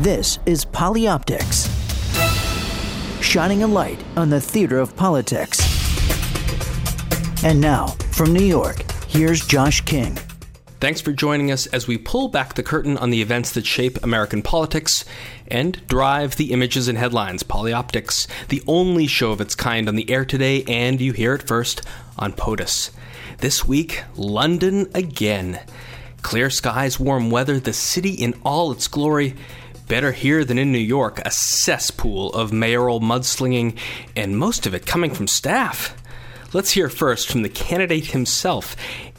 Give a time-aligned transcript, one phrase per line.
[0.00, 1.68] This is Polyoptics,
[3.22, 5.60] shining a light on the theater of politics.
[7.44, 10.14] And now, from New York, here's Josh King.
[10.80, 14.02] Thanks for joining us as we pull back the curtain on the events that shape
[14.02, 15.04] American politics
[15.48, 17.42] and drive the images and headlines.
[17.42, 21.46] Polyoptics, the only show of its kind on the air today, and you hear it
[21.46, 21.82] first
[22.18, 22.90] on POTUS.
[23.36, 25.60] This week, London again.
[26.22, 29.36] Clear skies, warm weather, the city in all its glory.
[29.90, 33.76] Better here than in New York, a cesspool of mayoral mudslinging,
[34.14, 36.00] and most of it coming from staff.
[36.52, 38.76] Let's hear first from the candidate himself,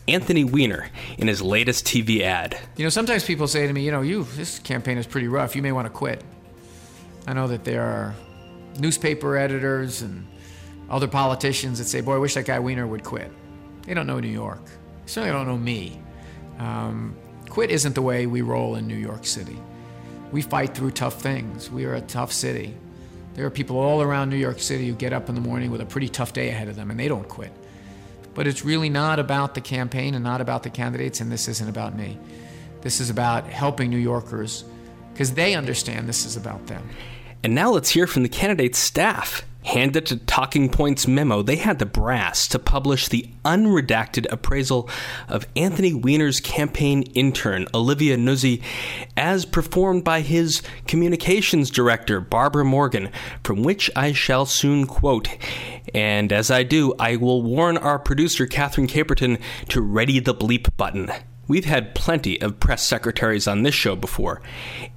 [0.07, 2.57] Anthony Weiner, in his latest TV ad.
[2.77, 5.57] You know, sometimes people say to me, you know, you, this campaign is pretty rough.
[5.57, 6.23] You may want to quit.
[7.27, 8.15] I know that there are
[8.79, 10.25] newspaper editors and
[10.89, 13.29] other politicians that say, boy, I wish that guy Weiner would quit.
[13.85, 14.63] They don't know New York.
[15.05, 16.01] Certainly don't know me.
[16.59, 17.13] Um,
[17.49, 19.57] quit isn't the way we roll in New York City.
[20.31, 21.69] We fight through tough things.
[21.69, 22.75] We are a tough city.
[23.33, 25.81] There are people all around New York City who get up in the morning with
[25.81, 27.51] a pretty tough day ahead of them and they don't quit.
[28.33, 31.67] But it's really not about the campaign and not about the candidates, and this isn't
[31.67, 32.17] about me.
[32.81, 34.63] This is about helping New Yorkers
[35.13, 36.89] because they understand this is about them.
[37.43, 39.43] And now let's hear from the candidate's staff.
[39.63, 44.89] Handed to Talking Points memo, they had the brass to publish the unredacted appraisal
[45.27, 48.63] of Anthony Weiner's campaign intern, Olivia Nuzzi,
[49.15, 53.11] as performed by his communications director, Barbara Morgan,
[53.43, 55.29] from which I shall soon quote.
[55.93, 59.39] And as I do, I will warn our producer, Katherine Caperton,
[59.69, 61.11] to ready the bleep button.
[61.47, 64.41] We've had plenty of press secretaries on this show before.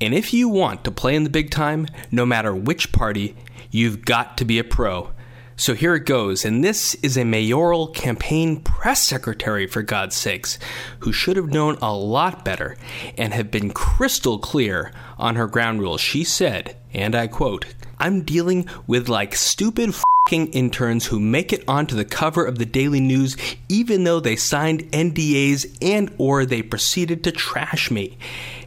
[0.00, 3.34] And if you want to play in the big time, no matter which party,
[3.74, 5.10] You've got to be a pro.
[5.56, 10.60] So here it goes, and this is a mayoral campaign press secretary, for God's sakes,
[11.00, 12.76] who should have known a lot better
[13.18, 16.00] and have been crystal clear on her ground rules.
[16.00, 17.66] She said, and I quote,
[17.98, 19.92] I'm dealing with like stupid
[20.34, 23.36] fing interns who make it onto the cover of the Daily News
[23.68, 28.18] even though they signed NDAs and or they proceeded to trash me.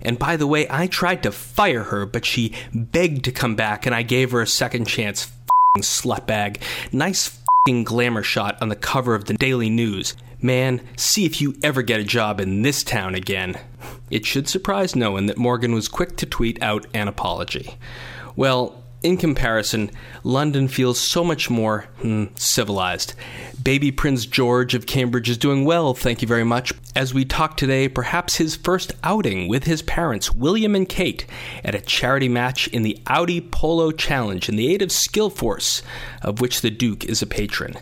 [0.01, 3.85] And by the way, I tried to fire her, but she begged to come back,
[3.85, 5.29] and I gave her a second chance.
[5.79, 6.61] slutbag.
[6.93, 7.37] Nice
[7.83, 10.15] glamour shot on the cover of the Daily News.
[10.41, 13.59] Man, see if you ever get a job in this town again.
[14.09, 17.77] It should surprise no one that Morgan was quick to tweet out an apology.
[18.37, 19.91] Well, in comparison,
[20.23, 23.13] London feels so much more hmm, civilized.
[23.61, 26.73] Baby Prince George of Cambridge is doing well, thank you very much.
[26.95, 31.25] As we talk today, perhaps his first outing with his parents, William and Kate,
[31.63, 35.83] at a charity match in the Audi Polo Challenge in the aid of Skillforce,
[36.21, 37.75] of which the Duke is a patron.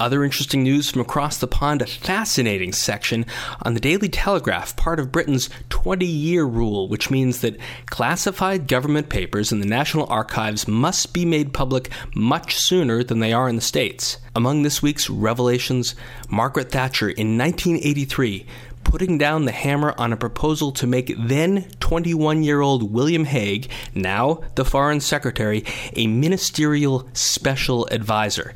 [0.00, 3.24] Other interesting news from across the pond a fascinating section
[3.62, 9.08] on the Daily Telegraph, part of Britain's 20 year rule, which means that classified government
[9.08, 13.56] papers in the National Archives must be made public much sooner than they are in
[13.56, 14.18] the States.
[14.34, 15.94] Among this week's revelations,
[16.28, 18.46] Margaret Thatcher in 1983
[18.84, 23.70] putting down the hammer on a proposal to make then 21 year old William Hague,
[23.94, 25.64] now the Foreign Secretary,
[25.94, 28.52] a ministerial special advisor.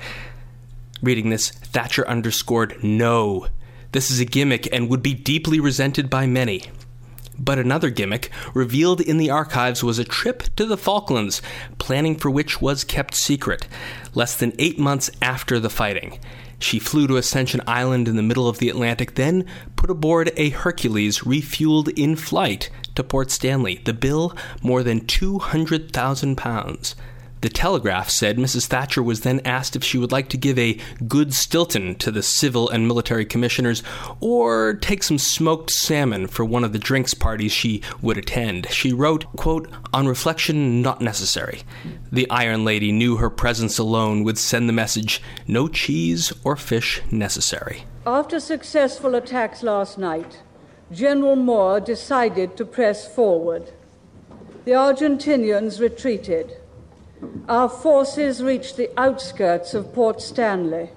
[1.02, 3.48] Reading this, Thatcher underscored, No.
[3.92, 6.62] This is a gimmick and would be deeply resented by many.
[7.38, 11.42] But another gimmick revealed in the archives was a trip to the Falklands,
[11.78, 13.68] planning for which was kept secret,
[14.14, 16.18] less than eight months after the fighting.
[16.58, 19.44] She flew to Ascension Island in the middle of the Atlantic, then
[19.76, 23.82] put aboard a Hercules refueled in flight to Port Stanley.
[23.84, 26.94] The bill, more than 200,000 pounds.
[27.42, 28.66] The Telegraph said Mrs.
[28.66, 32.22] Thatcher was then asked if she would like to give a good Stilton to the
[32.22, 33.82] civil and military commissioners
[34.20, 38.70] or take some smoked salmon for one of the drinks parties she would attend.
[38.70, 41.62] She wrote, quote, On reflection, not necessary.
[42.10, 47.02] The Iron Lady knew her presence alone would send the message no cheese or fish
[47.10, 47.84] necessary.
[48.06, 50.43] After successful attacks last night,
[50.90, 53.72] General Moore decided to press forward.
[54.64, 56.56] The Argentinians retreated
[57.48, 60.90] our forces reached the outskirts of Port Stanley.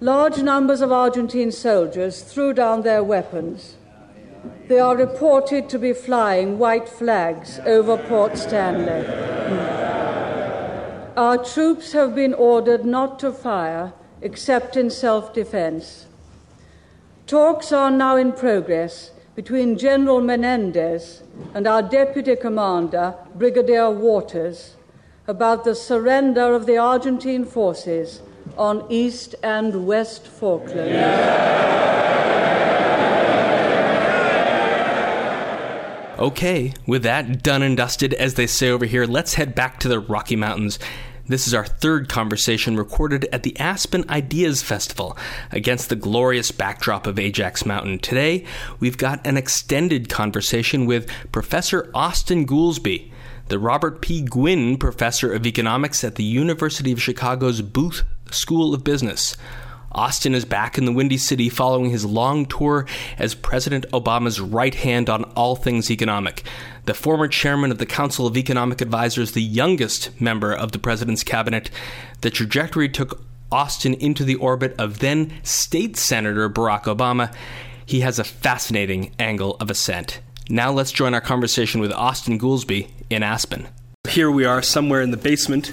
[0.00, 3.76] Large numbers of Argentine soldiers threw down their weapons.
[4.68, 9.06] They are reported to be flying white flags over Port Stanley.
[11.16, 16.06] Our troops have been ordered not to fire except in self defense.
[17.26, 21.22] Talks are now in progress between General Menendez
[21.54, 24.75] and our deputy commander, Brigadier Waters
[25.28, 28.20] about the surrender of the Argentine forces
[28.56, 30.92] on East and West Falklands.
[36.18, 39.88] Okay, with that done and dusted, as they say over here, let's head back to
[39.88, 40.78] the Rocky Mountains.
[41.28, 45.18] This is our third conversation recorded at the Aspen Ideas Festival
[45.50, 47.98] against the glorious backdrop of Ajax Mountain.
[47.98, 48.44] Today,
[48.78, 53.10] we've got an extended conversation with Professor Austin Goolsbee,
[53.48, 54.22] the Robert P.
[54.22, 59.36] Gwinn Professor of Economics at the University of Chicago's Booth School of Business.
[59.92, 62.86] Austin is back in the Windy City following his long tour
[63.18, 66.42] as President Obama's right hand on all things economic.
[66.84, 71.24] The former chairman of the Council of Economic Advisors, the youngest member of the president's
[71.24, 71.70] cabinet,
[72.20, 77.34] the trajectory took Austin into the orbit of then State Senator Barack Obama.
[77.84, 80.20] He has a fascinating angle of ascent.
[80.48, 83.68] Now let's join our conversation with Austin Goolsbee in Aspen.
[84.08, 85.72] Here we are somewhere in the basement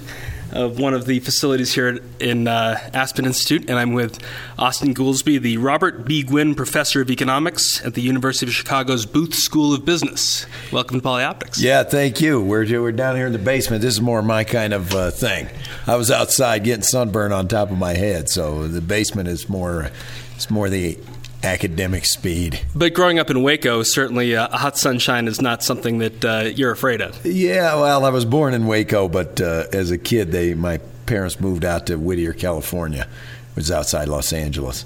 [0.52, 4.18] of one of the facilities here in uh, Aspen Institute, and I'm with
[4.58, 6.22] Austin Goolsbee, the Robert P.
[6.22, 10.46] Gwinn Professor of Economics at the University of Chicago's Booth School of Business.
[10.72, 11.60] Welcome to Polyoptics.
[11.60, 12.40] Yeah, thank you.
[12.40, 13.82] We're, we're down here in the basement.
[13.82, 15.48] This is more my kind of uh, thing.
[15.86, 19.90] I was outside getting sunburn on top of my head, so the basement is more.
[20.36, 20.98] It's more the
[21.44, 22.60] academic speed.
[22.74, 26.72] But growing up in Waco, certainly uh, hot sunshine is not something that uh, you're
[26.72, 27.24] afraid of.
[27.24, 31.38] Yeah, well, I was born in Waco, but uh, as a kid, they my parents
[31.38, 33.06] moved out to Whittier, California,
[33.54, 34.84] which is outside Los Angeles.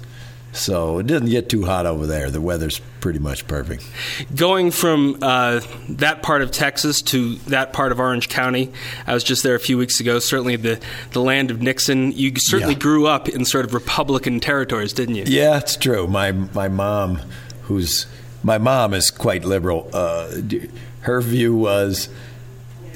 [0.51, 2.31] So it doesn't get too hot over there.
[2.31, 3.85] The weather's pretty much perfect.
[4.35, 8.71] Going from uh, that part of Texas to that part of Orange County,
[9.05, 10.19] I was just there a few weeks ago.
[10.19, 10.79] Certainly the,
[11.11, 12.11] the land of Nixon.
[12.13, 12.79] You certainly yeah.
[12.79, 15.25] grew up in sort of Republican territories, didn't you?
[15.27, 16.07] Yeah, it's true.
[16.07, 17.21] My my mom,
[17.63, 18.07] who's
[18.43, 19.89] my mom is quite liberal.
[19.93, 20.41] Uh,
[21.01, 22.09] her view was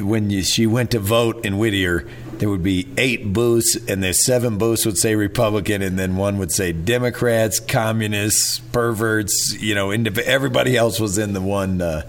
[0.04, 2.08] when you, she went to vote in Whittier
[2.44, 6.38] there would be eight booths, and the seven booths would say Republican, and then one
[6.40, 9.56] would say Democrats, communists, perverts.
[9.62, 12.02] You know, everybody else was in the one uh,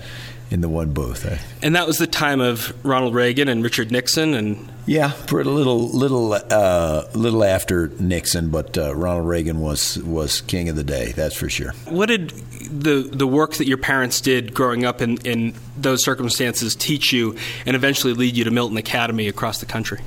[0.50, 1.25] in the one booth.
[1.62, 5.44] And that was the time of Ronald Reagan and Richard Nixon, and yeah, for a
[5.44, 10.85] little little uh, little after Nixon, but uh, Ronald Reagan was was king of the
[10.85, 11.12] day.
[11.12, 11.73] That's for sure.
[11.88, 12.32] What did
[12.81, 17.37] the the work that your parents did growing up in in those circumstances teach you,
[17.67, 20.00] and eventually lead you to Milton Academy across the country?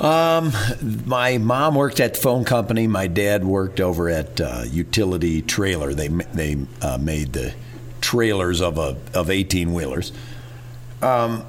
[0.00, 0.52] Um,
[1.06, 2.86] my mom worked at the phone company.
[2.86, 5.92] My dad worked over at uh, Utility Trailer.
[5.92, 7.54] They they uh, made the
[8.00, 10.12] trailers of a of eighteen wheelers.
[11.02, 11.44] Um,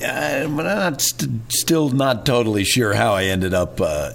[0.00, 4.12] I'm not st- still not totally sure how I ended up uh,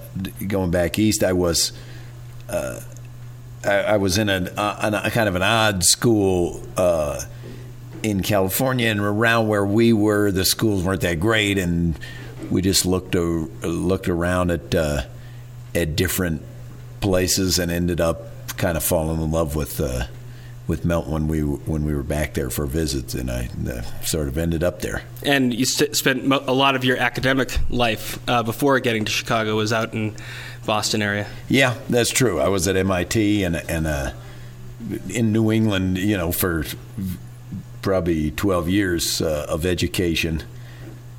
[0.47, 1.23] going back east.
[1.23, 1.73] I was
[2.49, 2.79] uh,
[3.65, 7.21] I, I, was in a, a, a, kind of an odd school uh,
[8.01, 11.97] in California, and around where we were, the schools weren't that great, and
[12.49, 15.01] we just looked uh, looked around at uh,
[15.73, 16.41] at different
[17.01, 20.05] places and ended up kind of falling in love with uh,
[20.67, 24.27] with Melt when we when we were back there for visits, and I uh, sort
[24.27, 25.03] of ended up there.
[25.25, 29.55] And you st- spent a lot of your academic life uh, before getting to Chicago
[29.55, 30.15] was out in
[30.65, 31.27] Boston area.
[31.49, 32.39] Yeah, that's true.
[32.39, 34.11] I was at MIT and and uh,
[35.09, 36.65] in New England, you know, for
[37.81, 40.43] probably 12 years of education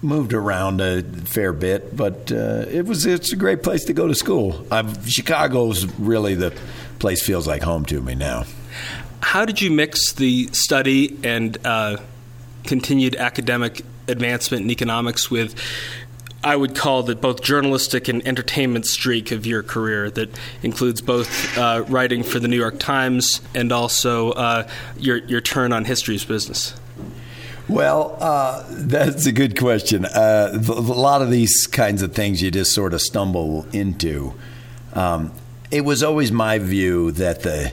[0.05, 4.07] moved around a fair bit, but uh, it was it's a great place to go
[4.07, 4.67] to school.
[4.71, 6.57] I've, Chicago's really the
[6.99, 8.45] place feels like home to me now.
[9.21, 11.97] How did you mix the study and uh,
[12.65, 15.59] continued academic advancement in economics with?
[16.45, 20.29] I would call the both journalistic and entertainment streak of your career that
[20.63, 25.73] includes both uh, writing for the New York Times and also uh, your your turn
[25.73, 26.75] on history's business.
[27.67, 30.05] Well, uh, that's a good question.
[30.05, 34.35] Uh, a lot of these kinds of things you just sort of stumble into.
[34.93, 35.33] Um,
[35.71, 37.73] it was always my view that the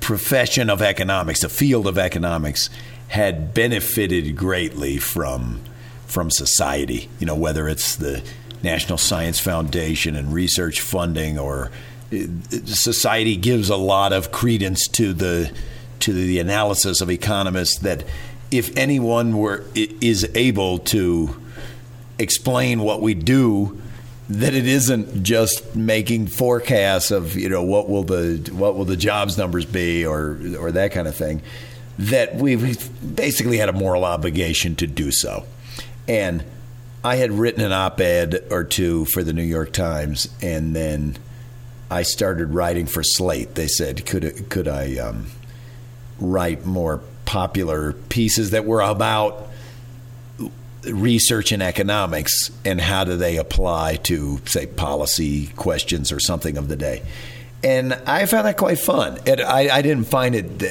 [0.00, 2.70] profession of economics, the field of economics,
[3.08, 5.60] had benefited greatly from
[6.08, 7.08] from society.
[7.20, 8.22] You know, whether it's the
[8.62, 11.70] National Science Foundation and research funding, or
[12.12, 12.18] uh,
[12.64, 15.52] society gives a lot of credence to the
[16.00, 18.04] to the analysis of economists that
[18.50, 21.36] if anyone were is able to
[22.18, 23.80] explain what we do
[24.28, 28.96] that it isn't just making forecasts of you know what will the what will the
[28.96, 31.42] jobs numbers be or or that kind of thing
[31.98, 35.44] that we've basically had a moral obligation to do so
[36.08, 36.44] and
[37.04, 41.16] I had written an op-ed or two for the New York Times and then
[41.90, 45.26] I started writing for Slate they said could could I um,
[46.18, 49.48] write more popular pieces that were about
[50.84, 56.68] research in economics and how do they apply to, say, policy questions or something of
[56.68, 57.02] the day.
[57.62, 59.18] And I found that quite fun.
[59.26, 60.62] I, I, didn't find it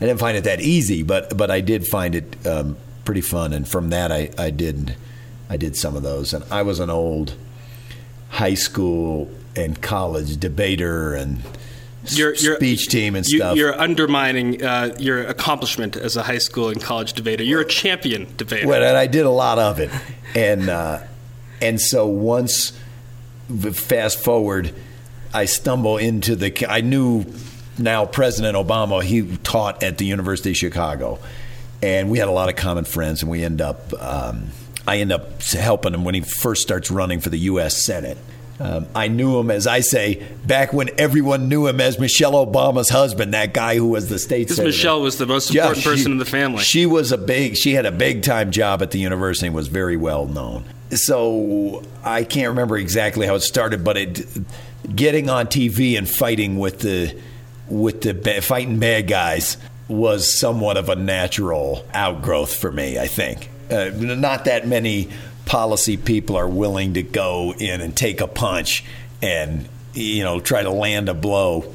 [0.00, 3.52] I didn't find it that easy, but but I did find it um, pretty fun.
[3.52, 4.96] And from that, I, I did
[5.48, 6.32] I did some of those.
[6.32, 7.34] And I was an old
[8.28, 11.42] high school and college debater and
[12.04, 13.56] your, your, speech team and stuff.
[13.56, 17.44] You're undermining uh, your accomplishment as a high school and college debater.
[17.44, 18.66] You're a champion debater.
[18.66, 19.90] Well, and I did a lot of it,
[20.34, 21.00] and uh,
[21.60, 22.78] and so once,
[23.72, 24.74] fast forward,
[25.34, 26.66] I stumble into the.
[26.70, 27.26] I knew
[27.76, 29.02] now President Obama.
[29.02, 31.18] He taught at the University of Chicago,
[31.82, 33.92] and we had a lot of common friends, and we end up.
[34.00, 34.48] Um,
[34.86, 37.84] I end up helping him when he first starts running for the U.S.
[37.84, 38.18] Senate
[38.60, 42.90] um, I knew him, as I say, back when everyone knew him as Michelle Obama's
[42.90, 44.58] husband, that guy who was the state Because.
[44.60, 46.62] Michelle was the most important Yeah, she- person in the family.
[46.62, 47.56] She was a big.
[47.56, 50.64] She had a big time job at the university and was very well known.
[50.90, 54.26] So I can't remember exactly how it started, but it
[54.94, 57.18] getting on TV and fighting with the
[57.68, 59.56] with the fighting bad guys
[59.90, 62.98] was somewhat of a natural outgrowth for me.
[62.98, 65.08] I think uh, not that many
[65.46, 68.84] policy people are willing to go in and take a punch
[69.20, 71.74] and you know try to land a blow.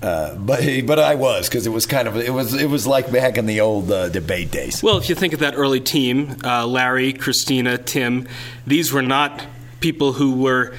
[0.00, 3.10] Uh, but but I was because it was kind of it was it was like
[3.10, 4.82] back in the old uh, debate days.
[4.82, 8.28] Well, if you think of that early team, uh, Larry, Christina, Tim,
[8.66, 9.44] these were not
[9.80, 10.74] people who were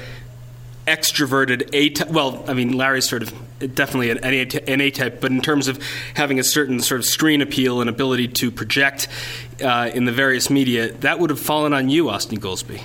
[0.88, 2.12] extroverted A.
[2.12, 5.80] Well, I mean, Larry's sort of definitely an A, type, but in terms of
[6.14, 9.08] having a certain sort of screen appeal and ability to project
[9.64, 12.82] uh, in the various media, that would have fallen on you, Austin Goolsbee.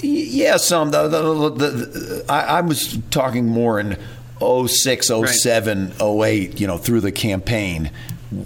[0.00, 0.90] Yeah, some.
[0.90, 3.98] The, the, the, I, I was talking more in
[4.40, 7.90] 06, 07, 08, you know, through the campaign.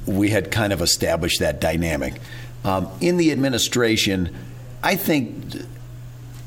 [0.07, 2.14] We had kind of established that dynamic.
[2.64, 4.35] Um, in the administration,
[4.83, 5.57] I think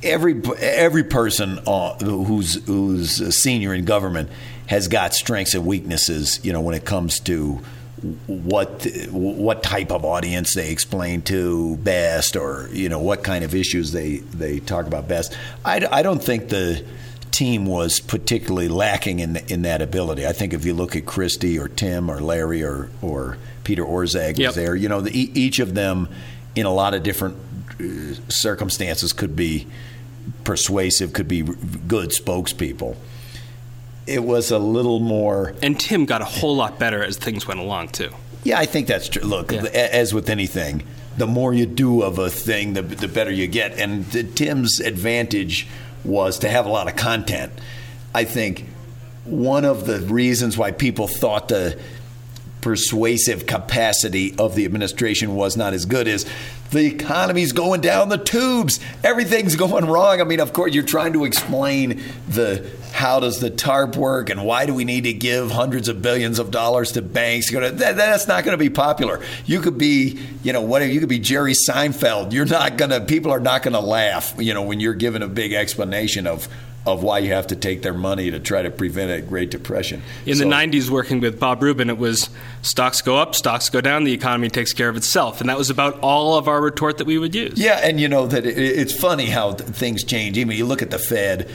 [0.03, 4.29] every every person uh, who's who's a senior in government
[4.67, 6.39] has got strengths and weaknesses.
[6.43, 7.61] You know, when it comes to
[8.27, 13.55] what what type of audience they explain to best, or you know what kind of
[13.55, 15.37] issues they they talk about best.
[15.63, 16.85] I, I don't think the
[17.31, 20.27] team was particularly lacking in in that ability.
[20.27, 24.37] I think if you look at Christie or Tim or Larry or or Peter Orszag
[24.37, 24.49] Yep.
[24.49, 26.09] was there, you know, the, each of them
[26.55, 27.37] in a lot of different
[27.79, 27.83] uh,
[28.27, 29.65] circumstances could be
[30.43, 32.95] persuasive, could be good spokespeople.
[34.05, 35.53] It was a little more.
[35.61, 38.09] And Tim got a whole lot better as things went along, too.
[38.43, 39.23] Yeah, I think that's true.
[39.23, 39.63] Look, Yeah.
[39.63, 40.83] as with anything,
[41.17, 43.77] the more you do of a thing, the, the better you get.
[43.79, 45.67] And the, Tim's advantage
[46.03, 47.53] was to have a lot of content.
[48.13, 48.65] I think
[49.23, 51.79] one of the reasons why people thought the
[52.61, 56.25] persuasive capacity of the administration was not as good is
[56.73, 58.79] the economy's going down the tubes.
[59.03, 60.19] Everything's going wrong.
[60.19, 64.45] I mean, of course, you're trying to explain the how does the TARP work and
[64.45, 67.51] why do we need to give hundreds of billions of dollars to banks?
[67.51, 69.21] That, that's not going to be popular.
[69.45, 70.91] You could be, you know, whatever.
[70.91, 72.33] You could be Jerry Seinfeld.
[72.33, 73.01] You're not going to.
[73.01, 74.35] People are not going to laugh.
[74.37, 76.47] You know, when you're given a big explanation of
[76.85, 80.01] of why you have to take their money to try to prevent a Great Depression.
[80.25, 82.29] In So- the 90s, working with Bob Rubin, it was
[82.61, 85.39] stocks go up, stocks go down, the economy takes care of itself.
[85.39, 87.53] And that was about all of our retort that we would use.
[87.57, 90.37] Yeah, and you know that it, it's funny how th- things change.
[90.37, 91.49] Even you look at the Fed.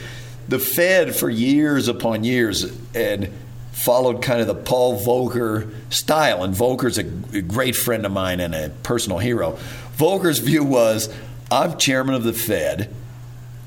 [0.47, 3.29] The Fed for years upon years and
[3.71, 7.05] followed kind of the Paul Volcker style, and Volcker's a,
[7.37, 9.59] a great friend of mine and a personal hero.
[9.95, 11.07] Volcker's view was,
[11.51, 12.93] I'm chairman of the Fed.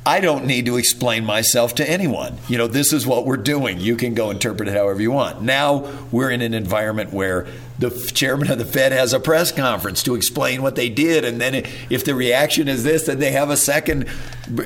[0.04, 2.36] I don't need to explain myself to anyone.
[2.48, 3.78] You know, this is what we're doing.
[3.78, 5.42] You can go interpret it however you want.
[5.42, 7.46] Now we're in an environment where
[7.90, 11.40] the chairman of the Fed has a press conference to explain what they did, and
[11.40, 14.08] then if the reaction is this, then they have a second.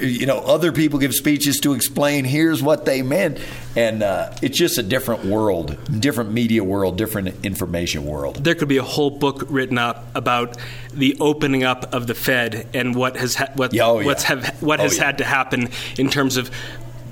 [0.01, 3.39] You know, other people give speeches to explain here's what they meant,
[3.77, 8.37] and uh, it's just a different world, different media world, different information world.
[8.45, 10.57] There could be a whole book written up about
[10.93, 14.07] the opening up of the Fed and what has ha- what, Yeah, oh, yeah.
[14.07, 15.05] what's have, what Oh, has yeah.
[15.07, 15.69] had to happen
[15.99, 16.51] in terms of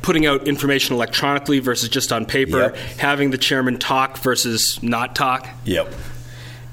[0.05, 2.77] putting out information electronically versus just on paper, Yep.
[2.99, 5.49] having the chairman talk versus not talk.
[5.65, 5.93] Yep.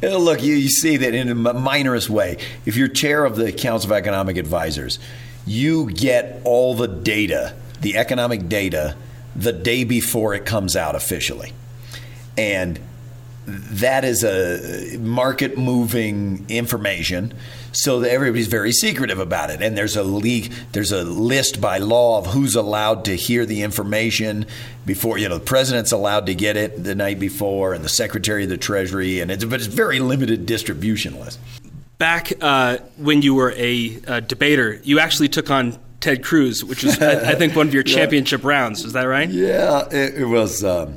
[0.04, 2.38] Uh, Look, you, you see that in a minorest way.
[2.66, 5.00] If you're chair of the Council of Economic Advisors,
[5.46, 8.98] you get all the data, the economic data,
[9.34, 11.54] the day before it comes out officially.
[12.38, 12.80] And
[13.48, 17.34] that is a market moving information
[17.72, 21.78] so that everybody's very secretive about it and there's a league there's a list by
[21.78, 24.46] law of who's allowed to hear the information
[24.86, 28.44] before you know the president's allowed to get it the night before and the secretary
[28.44, 31.40] of the treasury and it's but it's very limited distribution list
[32.02, 36.84] Back uh, when you were a uh, debater, you actually took on Ted Cruz, which
[36.84, 38.84] is I, I think, one of your championship rounds.
[38.84, 39.30] Is that right?
[39.30, 40.64] Yeah, it, it was.
[40.64, 40.96] Um,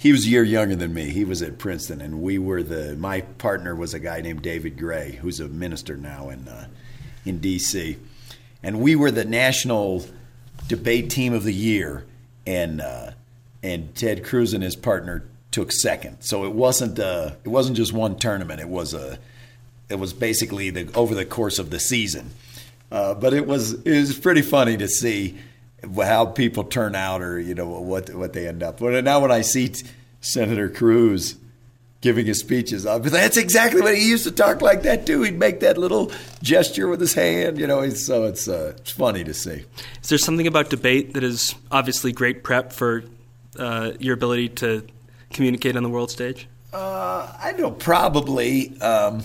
[0.00, 1.10] he was a year younger than me.
[1.10, 2.96] He was at Princeton, and we were the.
[2.96, 6.68] My partner was a guy named David Gray, who's a minister now in uh,
[7.26, 7.98] in D.C.
[8.62, 10.06] And we were the national
[10.68, 12.06] debate team of the year,
[12.46, 13.10] and uh,
[13.62, 16.22] and Ted Cruz and his partner took second.
[16.22, 18.58] So it wasn't uh, it wasn't just one tournament.
[18.58, 19.18] It was a
[19.90, 22.30] it was basically the over the course of the season.
[22.90, 25.36] Uh, but it was it was pretty funny to see
[25.96, 28.80] how people turn out or you know what what they end up.
[28.80, 29.72] But now when I see
[30.20, 31.36] Senator Cruz
[32.00, 35.22] giving his speeches, uh, that's exactly what he used to talk like that too.
[35.22, 37.88] He'd make that little gesture with his hand, you know.
[37.90, 39.64] So it's uh, it's funny to see.
[40.02, 43.04] Is there something about debate that is obviously great prep for
[43.58, 44.86] uh, your ability to
[45.32, 46.48] communicate on the world stage?
[46.72, 48.78] Uh, I know probably.
[48.80, 49.22] Um,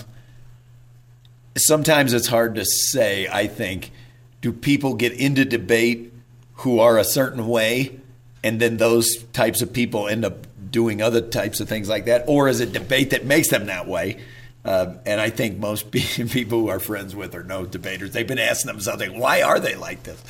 [1.57, 3.27] sometimes it's hard to say.
[3.31, 3.91] I think.
[4.41, 6.13] Do people get into debate
[6.55, 7.99] who are a certain way,
[8.43, 12.23] and then those types of people end up doing other types of things like that,
[12.27, 14.17] or is it debate that makes them that way?
[14.63, 18.39] Uh, and I think most people who are friends with or know debaters, they've been
[18.39, 20.23] asking themselves, like, why are they like this?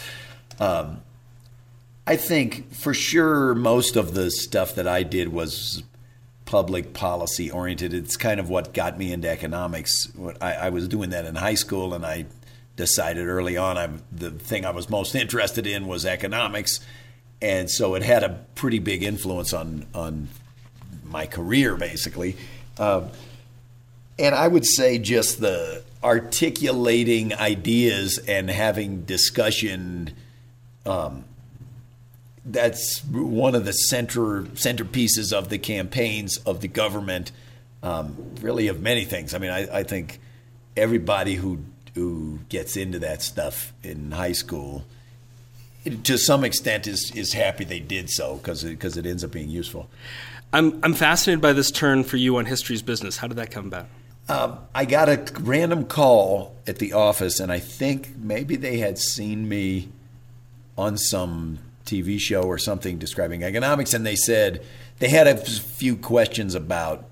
[0.60, 1.02] Um,
[2.08, 5.84] I think for sure most of the stuff that I did was
[6.46, 7.94] public policy oriented.
[7.94, 10.12] It's kind of what got me into economics.
[10.40, 12.26] I, I was doing that in high school, and I
[12.76, 16.80] decided early on I'm, the thing I was most interested in was economics,
[17.42, 20.30] and so it had a pretty big influence on on
[21.06, 22.36] my career, basically.
[22.78, 23.10] Um,
[24.18, 30.14] and I would say just the articulating ideas and having discussion.
[30.86, 31.26] Um,
[32.48, 37.32] that's one of the center centerpieces of the campaigns of the government,
[37.82, 39.34] um, really of many things.
[39.34, 40.20] I mean, I, I think
[40.78, 41.60] everybody who
[41.96, 44.86] who gets into that stuff in high school,
[46.04, 49.32] to some extent, is is happy they did so because because it, it ends up
[49.32, 49.90] being useful.
[50.54, 53.18] I'm I'm fascinated by this turn for you on history's business.
[53.18, 53.88] How did that come about?
[54.28, 58.98] Um, I got a random call at the office, and I think maybe they had
[58.98, 59.90] seen me
[60.78, 64.64] on some TV show or something describing economics, and they said
[65.00, 67.12] they had a few questions about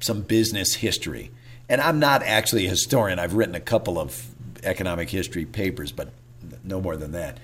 [0.00, 1.30] some business history.
[1.70, 3.20] And I'm not actually a historian.
[3.20, 4.26] I've written a couple of
[4.64, 6.10] economic history papers, but
[6.64, 7.38] no more than that.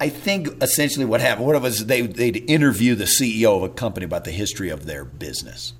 [0.00, 3.68] I think essentially what happened, what it was, they, they'd interview the CEO of a
[3.68, 5.72] company about the history of their business.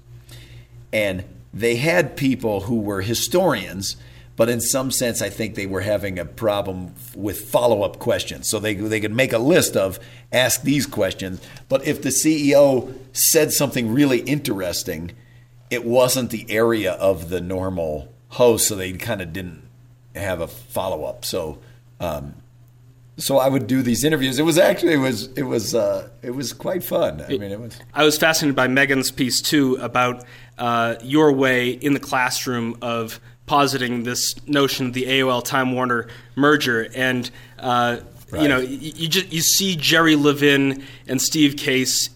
[0.93, 3.97] And they had people who were historians,
[4.37, 8.49] but in some sense, I think they were having a problem with follow up questions.
[8.49, 9.99] So they, they could make a list of
[10.33, 15.11] ask these questions, but if the CEO said something really interesting,
[15.71, 19.63] it wasn't the area of the normal host, so they kind of didn't
[20.15, 21.25] have a follow up.
[21.25, 21.59] So,
[22.01, 22.35] um,
[23.17, 24.39] so I would do these interviews.
[24.39, 27.23] It was actually it was it was uh, it was quite fun.
[27.23, 27.79] I mean, it was.
[27.93, 30.25] I was fascinated by Megan's piece too about
[30.57, 36.09] uh, your way in the classroom of positing this notion of the AOL Time Warner
[36.37, 37.31] merger and.
[37.59, 38.01] Uh,
[38.31, 38.43] right.
[38.43, 42.11] You know, you, you just you see Jerry Levin and Steve Case,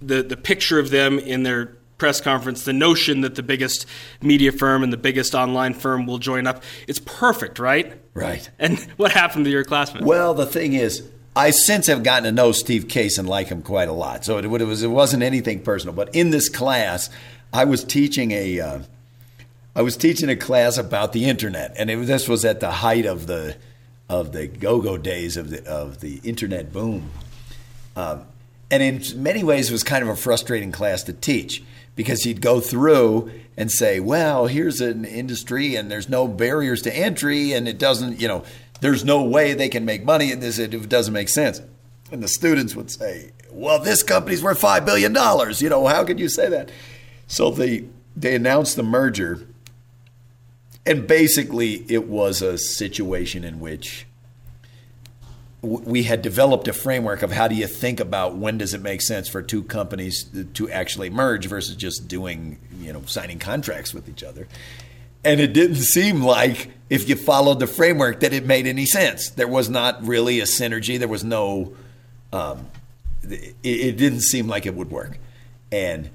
[0.00, 3.86] the the picture of them in their press conference, the notion that the biggest
[4.20, 6.62] media firm and the biggest online firm will join up.
[6.86, 7.92] It's perfect, right?
[8.14, 8.48] Right.
[8.58, 10.04] And what happened to your classmates?
[10.04, 13.62] Well, the thing is, I since have gotten to know Steve Case and like him
[13.62, 14.24] quite a lot.
[14.24, 17.10] So it, it was it wasn't anything personal, but in this class,
[17.52, 18.78] I was teaching a uh,
[19.74, 23.04] I was teaching a class about the internet, and it, this was at the height
[23.04, 23.56] of the
[24.08, 27.10] of the go-go days of the of the internet boom.
[27.94, 28.24] Um,
[28.70, 31.62] and in many ways, it was kind of a frustrating class to teach
[31.96, 36.96] because he'd go through and say, well, here's an industry and there's no barriers to
[36.96, 38.44] entry and it doesn't, you know,
[38.80, 41.60] there's no way they can make money in this it doesn't make sense.
[42.12, 45.14] And the students would say, well, this company's worth $5 billion.
[45.58, 46.70] You know, how could you say that?
[47.26, 49.46] So they, they announced the merger.
[50.84, 54.06] And basically, it was a situation in which
[55.62, 59.02] we had developed a framework of how do you think about when does it make
[59.02, 64.08] sense for two companies to actually merge versus just doing you know signing contracts with
[64.08, 64.46] each other.
[65.24, 69.30] And it didn't seem like if you followed the framework that it made any sense.
[69.30, 70.98] There was not really a synergy.
[70.98, 71.74] There was no
[72.32, 72.66] um,
[73.22, 75.18] it, it didn't seem like it would work.
[75.72, 76.10] And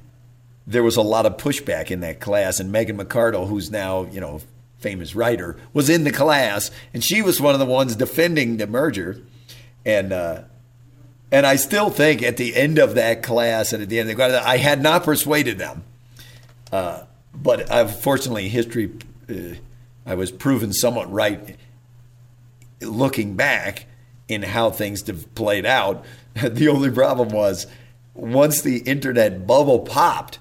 [0.66, 2.60] there was a lot of pushback in that class.
[2.60, 4.42] And megan mcardle who's now you know
[4.82, 8.67] famous writer was in the class and she was one of the ones defending the
[8.67, 9.22] merger
[9.86, 10.41] and uh,
[11.32, 14.17] and I still think at the end of that class and at the end of
[14.17, 15.84] the class, I had not persuaded them.
[16.72, 18.91] Uh, but I've, fortunately, history,
[19.30, 19.56] uh,
[20.06, 21.56] I was proven somewhat right
[22.82, 23.86] looking back
[24.28, 25.04] in how things
[25.36, 26.04] played out.
[26.36, 27.67] the only problem was
[28.13, 30.39] once the internet bubble popped,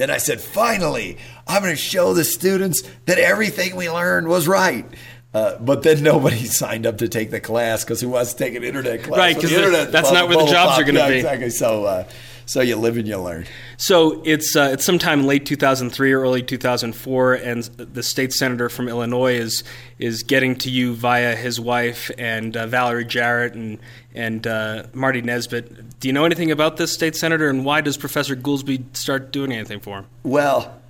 [0.00, 4.48] then I said, finally, I'm going to show the students that everything we learned was
[4.48, 4.86] right.
[5.32, 8.54] Uh, but then nobody signed up to take the class because who wants to take
[8.54, 9.18] an internet class?
[9.18, 11.16] Right, because that's not where the jobs are going to yeah, be.
[11.16, 11.50] Exactly.
[11.50, 12.08] So, uh,
[12.50, 13.46] so you live and you learn.
[13.76, 18.88] So it's uh, it's sometime late 2003 or early 2004, and the state senator from
[18.88, 19.62] Illinois is
[20.00, 23.78] is getting to you via his wife and uh, Valerie Jarrett and
[24.16, 25.89] and uh, Marty Nesbitt.
[26.00, 29.52] Do you know anything about this state senator, and why does Professor Goolsbee start doing
[29.52, 30.06] anything for him?
[30.22, 30.80] Well,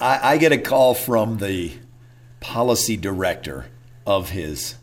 [0.00, 1.76] I, I get a call from the
[2.40, 3.66] policy director
[4.06, 4.76] of his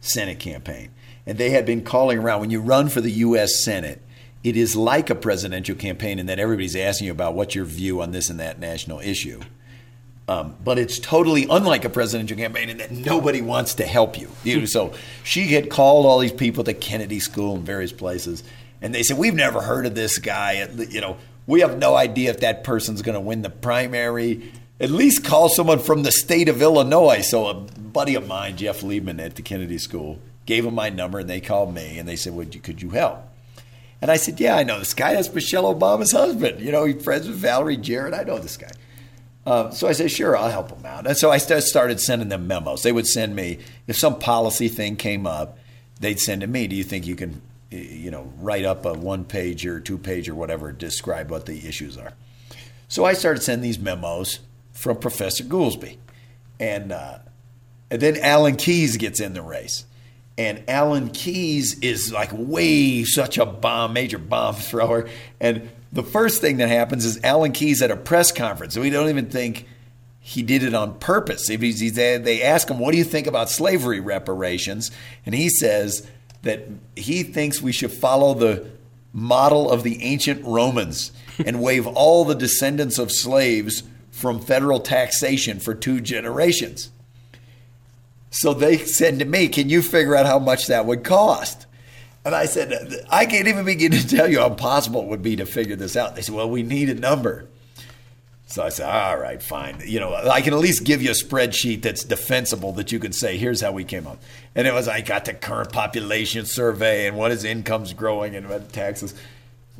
[0.00, 0.90] Senate campaign,
[1.26, 2.40] and they had been calling around.
[2.40, 3.62] When you run for the U.S.
[3.62, 4.00] Senate
[4.46, 8.00] it is like a presidential campaign in that everybody's asking you about what's your view
[8.00, 9.40] on this and that national issue.
[10.28, 14.30] Um, but it's totally unlike a presidential campaign in that nobody wants to help you.
[14.44, 14.68] you.
[14.68, 14.94] So
[15.24, 18.44] she had called all these people at the Kennedy School and various places,
[18.82, 20.68] and they said, "We've never heard of this guy.
[20.90, 24.52] You know, we have no idea if that person's going to win the primary.
[24.78, 28.82] At least call someone from the state of Illinois." So a buddy of mine, Jeff
[28.82, 32.16] Liebman at the Kennedy School, gave him my number, and they called me, and they
[32.16, 33.26] said, "Would you could you help?"
[34.00, 35.14] And I said, Yeah, I know this guy.
[35.14, 36.60] That's Michelle Obama's husband.
[36.60, 38.14] You know, he's friends with Valerie Jarrett.
[38.14, 38.70] I know this guy.
[39.46, 41.06] Uh, so I said, Sure, I'll help him out.
[41.06, 42.82] And so I started sending them memos.
[42.82, 45.58] They would send me, if some policy thing came up,
[46.00, 49.24] they'd send to me, Do you think you can, you know, write up a one
[49.24, 52.12] page or two page or whatever, describe what the issues are?
[52.88, 54.40] So I started sending these memos
[54.72, 55.96] from Professor Goolsbee.
[56.60, 57.18] And, uh,
[57.90, 59.84] and then Alan Keyes gets in the race.
[60.38, 65.08] And Alan Keyes is like way such a bomb, major bomb thrower.
[65.40, 68.74] And the first thing that happens is Alan Keyes at a press conference.
[68.74, 69.66] So we don't even think
[70.20, 71.48] he did it on purpose.
[71.48, 74.90] If he's, he's, they ask him, What do you think about slavery reparations?
[75.24, 76.06] And he says
[76.46, 78.66] that he thinks we should follow the
[79.12, 81.12] model of the ancient Romans
[81.46, 86.90] and waive all the descendants of slaves from federal taxation for two generations.
[88.30, 91.66] So they said to me, Can you figure out how much that would cost?
[92.24, 95.36] And I said, I can't even begin to tell you how impossible it would be
[95.36, 96.16] to figure this out.
[96.16, 97.46] They said, Well, we need a number.
[98.46, 99.82] So I said, All right, fine.
[99.84, 103.12] You know, I can at least give you a spreadsheet that's defensible that you can
[103.12, 104.22] say, Here's how we came up.
[104.54, 108.48] And it was, I got the current population survey and what is income's growing and
[108.48, 109.14] what taxes.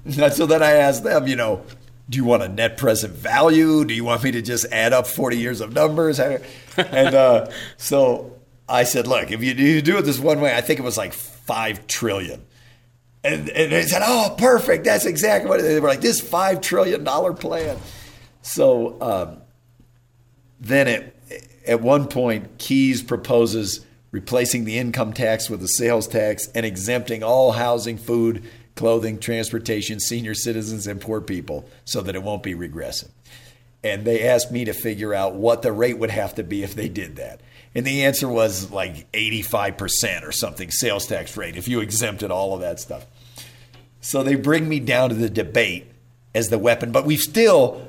[0.09, 1.65] So then I asked them, you know,
[2.09, 3.85] do you want a net present value?
[3.85, 6.21] Do you want me to just add up 40 years of numbers?
[6.77, 8.37] And uh, so
[8.69, 10.99] I said, look, if you, you do it this one way, I think it was
[10.99, 12.45] like five trillion.
[13.25, 14.85] And, and they said, oh, perfect.
[14.85, 16.03] That's exactly what they were like.
[16.03, 17.79] This five trillion dollar plan.
[18.47, 19.39] So um,
[20.61, 21.13] then at
[21.67, 27.25] at one point, Keyes proposes replacing the income tax with a sales tax and exempting
[27.25, 28.45] all housing, food,
[28.77, 33.11] clothing, transportation, senior citizens, and poor people, so that it won't be regressive.
[33.83, 36.75] And they asked me to figure out what the rate would have to be if
[36.75, 37.41] they did that.
[37.75, 42.55] And the answer was like 85% or something sales tax rate if you exempted all
[42.55, 43.07] of that stuff.
[44.01, 45.91] So they bring me down to the debate
[46.35, 47.87] as the weapon, but we've still,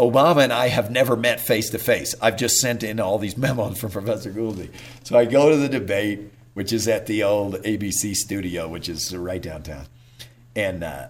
[0.00, 2.14] Obama and I have never met face to face.
[2.22, 4.70] I've just sent in all these memos from Professor Goolsbee.
[5.04, 6.20] So I go to the debate,
[6.54, 9.86] which is at the old ABC studio, which is right downtown.
[10.56, 11.08] And, uh,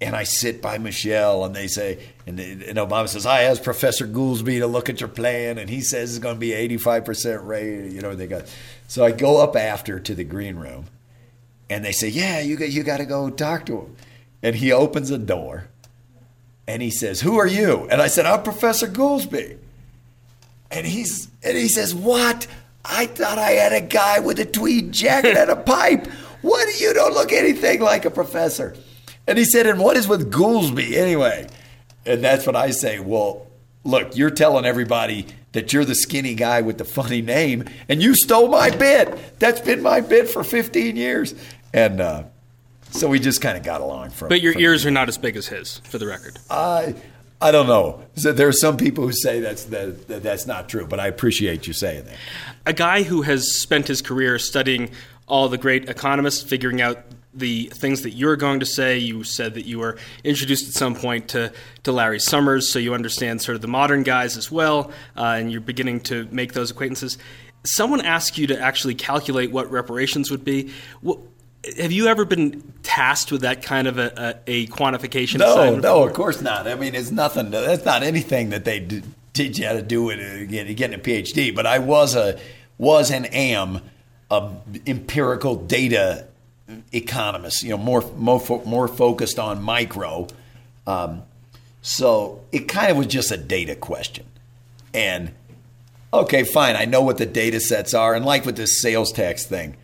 [0.00, 4.06] and I sit by Michelle, and they say, and, and Obama says, I asked Professor
[4.06, 7.92] Goolsbee to look at your plan, and he says it's going to be 85% rate.
[7.92, 8.44] You know, they got.
[8.88, 10.86] So I go up after to the green room,
[11.68, 13.96] and they say, Yeah, you got, you got to go talk to him.
[14.42, 15.68] And he opens a door,
[16.70, 17.88] and he says, Who are you?
[17.90, 19.58] And I said, I'm Professor Goolsbee.
[20.70, 22.46] And he's and he says, What?
[22.84, 26.06] I thought I had a guy with a tweed jacket and a pipe.
[26.42, 26.80] What?
[26.80, 28.76] You don't look anything like a professor.
[29.26, 31.48] And he said, And what is with Goolsbee anyway?
[32.06, 33.00] And that's what I say.
[33.00, 33.48] Well,
[33.82, 38.14] look, you're telling everybody that you're the skinny guy with the funny name, and you
[38.14, 39.40] stole my bit.
[39.40, 41.34] That's been my bit for 15 years.
[41.74, 42.24] And uh,
[42.90, 45.18] so we just kind of got along from But your from ears are not as
[45.18, 46.38] big as his, for the record.
[46.48, 46.94] I,
[47.40, 48.02] I don't know.
[48.16, 51.06] So there are some people who say that's, that, that that's not true, but I
[51.06, 52.16] appreciate you saying that.
[52.66, 54.90] A guy who has spent his career studying
[55.26, 56.98] all the great economists, figuring out
[57.32, 58.98] the things that you're going to say.
[58.98, 61.52] You said that you were introduced at some point to,
[61.84, 65.52] to Larry Summers, so you understand sort of the modern guys as well, uh, and
[65.52, 67.18] you're beginning to make those acquaintances.
[67.64, 70.72] Someone asked you to actually calculate what reparations would be.
[71.00, 71.20] What,
[71.78, 75.38] have you ever been tasked with that kind of a, a, a quantification?
[75.38, 76.66] No, no, of course not.
[76.66, 77.50] I mean, it's nothing.
[77.50, 80.98] That's not anything that they d- teach you how to do it uh, getting, a
[80.98, 81.54] PhD.
[81.54, 82.38] But I was a
[82.78, 83.82] was and am
[84.30, 84.50] a
[84.86, 86.26] empirical data
[86.92, 87.62] economist.
[87.62, 90.28] you know, more more fo- more focused on micro.
[90.86, 91.22] Um,
[91.82, 94.24] so it kind of was just a data question,
[94.94, 95.32] and
[96.12, 99.44] okay, fine, I know what the data sets are, and like with this sales tax
[99.44, 99.76] thing.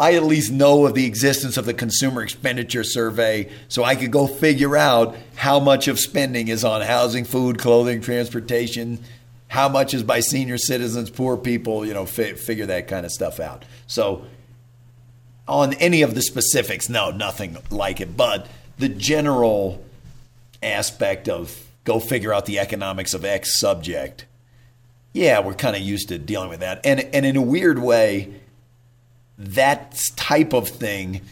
[0.00, 4.10] I at least know of the existence of the consumer expenditure survey, so I could
[4.10, 8.98] go figure out how much of spending is on housing, food, clothing, transportation,
[9.48, 13.12] how much is by senior citizens, poor people, you know, fi- figure that kind of
[13.12, 13.66] stuff out.
[13.86, 14.24] So,
[15.46, 18.16] on any of the specifics, no, nothing like it.
[18.16, 18.46] But
[18.78, 19.84] the general
[20.62, 24.24] aspect of go figure out the economics of X subject,
[25.12, 26.80] yeah, we're kind of used to dealing with that.
[26.84, 28.39] And, and in a weird way,
[29.40, 31.22] that type of thing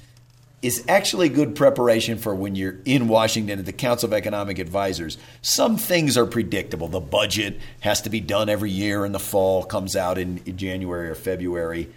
[0.60, 5.16] is actually good preparation for when you're in Washington at the Council of Economic Advisors.
[5.40, 6.88] Some things are predictable.
[6.88, 11.10] The budget has to be done every year in the fall, comes out in January
[11.10, 11.88] or February.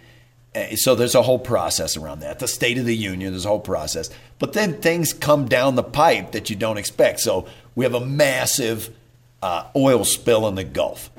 [0.54, 2.38] Uh, so there's a whole process around that.
[2.38, 4.10] The State of the Union, there's a whole process.
[4.38, 7.20] But then things come down the pipe that you don't expect.
[7.20, 8.94] So we have a massive
[9.42, 11.10] uh, oil spill in the Gulf.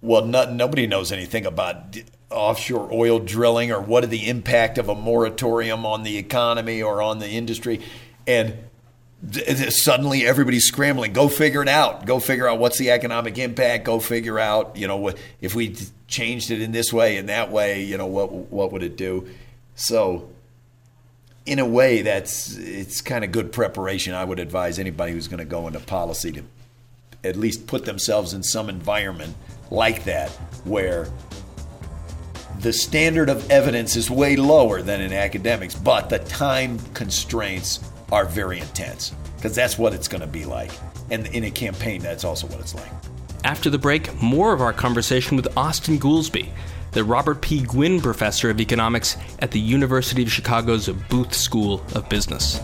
[0.00, 1.96] Well, not, nobody knows anything about
[2.32, 7.02] offshore oil drilling or what are the impact of a moratorium on the economy or
[7.02, 7.80] on the industry?
[8.26, 8.56] And
[9.68, 11.12] suddenly everybody's scrambling.
[11.12, 12.06] Go figure it out.
[12.06, 13.84] Go figure out what's the economic impact.
[13.84, 15.76] Go figure out you know if we
[16.08, 19.28] changed it in this way and that way you know what what would it do?
[19.74, 20.28] So
[21.46, 25.38] in a way that's it's kind of good preparation i would advise anybody who's going
[25.38, 26.44] to go into policy to
[27.24, 29.34] at least put themselves in some environment
[29.70, 30.30] like that
[30.64, 31.08] where
[32.62, 37.80] the standard of evidence is way lower than in academics, but the time constraints
[38.12, 40.70] are very intense because that's what it's going to be like.
[41.10, 42.90] And in a campaign, that's also what it's like.
[43.42, 46.50] After the break, more of our conversation with Austin Goolsbee,
[46.92, 47.62] the Robert P.
[47.62, 52.60] Gwinn Professor of Economics at the University of Chicago's Booth School of Business.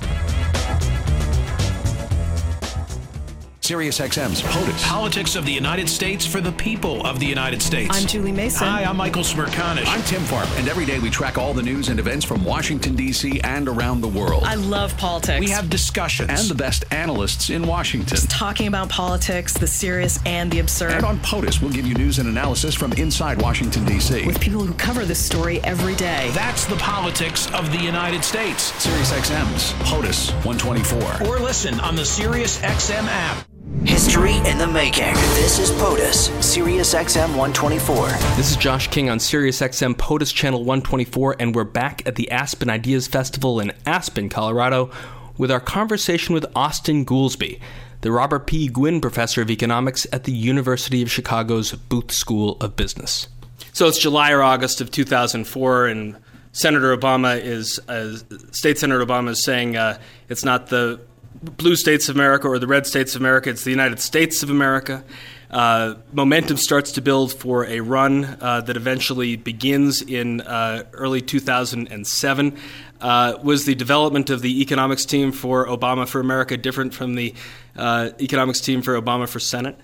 [3.69, 4.83] SiriusXM's POTUS.
[4.87, 7.91] Politics of the United States for the people of the United States.
[7.95, 8.67] I'm Julie Mason.
[8.67, 9.85] Hi, I'm Michael Smerconish.
[9.87, 10.49] I'm Tim Farley.
[10.57, 13.43] And every day we track all the news and events from Washington, D.C.
[13.43, 14.45] and around the world.
[14.45, 15.41] I love politics.
[15.41, 16.31] We have discussions.
[16.31, 18.09] And the best analysts in Washington.
[18.09, 20.93] Just talking about politics, the serious and the absurd.
[20.93, 24.25] And on POTUS, we'll give you news and analysis from inside Washington, D.C.
[24.25, 26.31] With people who cover this story every day.
[26.33, 28.73] That's the politics of the United States.
[28.83, 31.29] SiriusXM's POTUS 124.
[31.29, 33.47] Or listen on the SiriusXM app.
[33.85, 35.13] History in the making.
[35.35, 38.07] This is POTUS, Sirius XM 124.
[38.37, 42.31] This is Josh King on Sirius XM POTUS Channel 124, and we're back at the
[42.31, 44.91] Aspen Ideas Festival in Aspen, Colorado,
[45.37, 47.61] with our conversation with Austin Goolsbee,
[48.01, 48.69] the Robert P.
[48.69, 53.29] Gwinn Professor of Economics at the University of Chicago's Booth School of Business.
[53.75, 56.17] So it's July or August of 2004, and
[56.53, 58.17] Senator Obama is, uh,
[58.51, 59.99] State Senator Obama is saying uh,
[60.31, 61.01] it's not the
[61.43, 63.51] blue states of America or the red states of America.
[63.51, 65.05] It's the United States of America.
[65.51, 71.23] Uh, momentum starts to build for a run uh, that eventually begins in uh, early
[71.23, 72.59] 2007.
[73.01, 77.35] Uh, was the development of the economics team for Obama for America different from the
[77.77, 79.79] uh, economics team for Obama for Senate?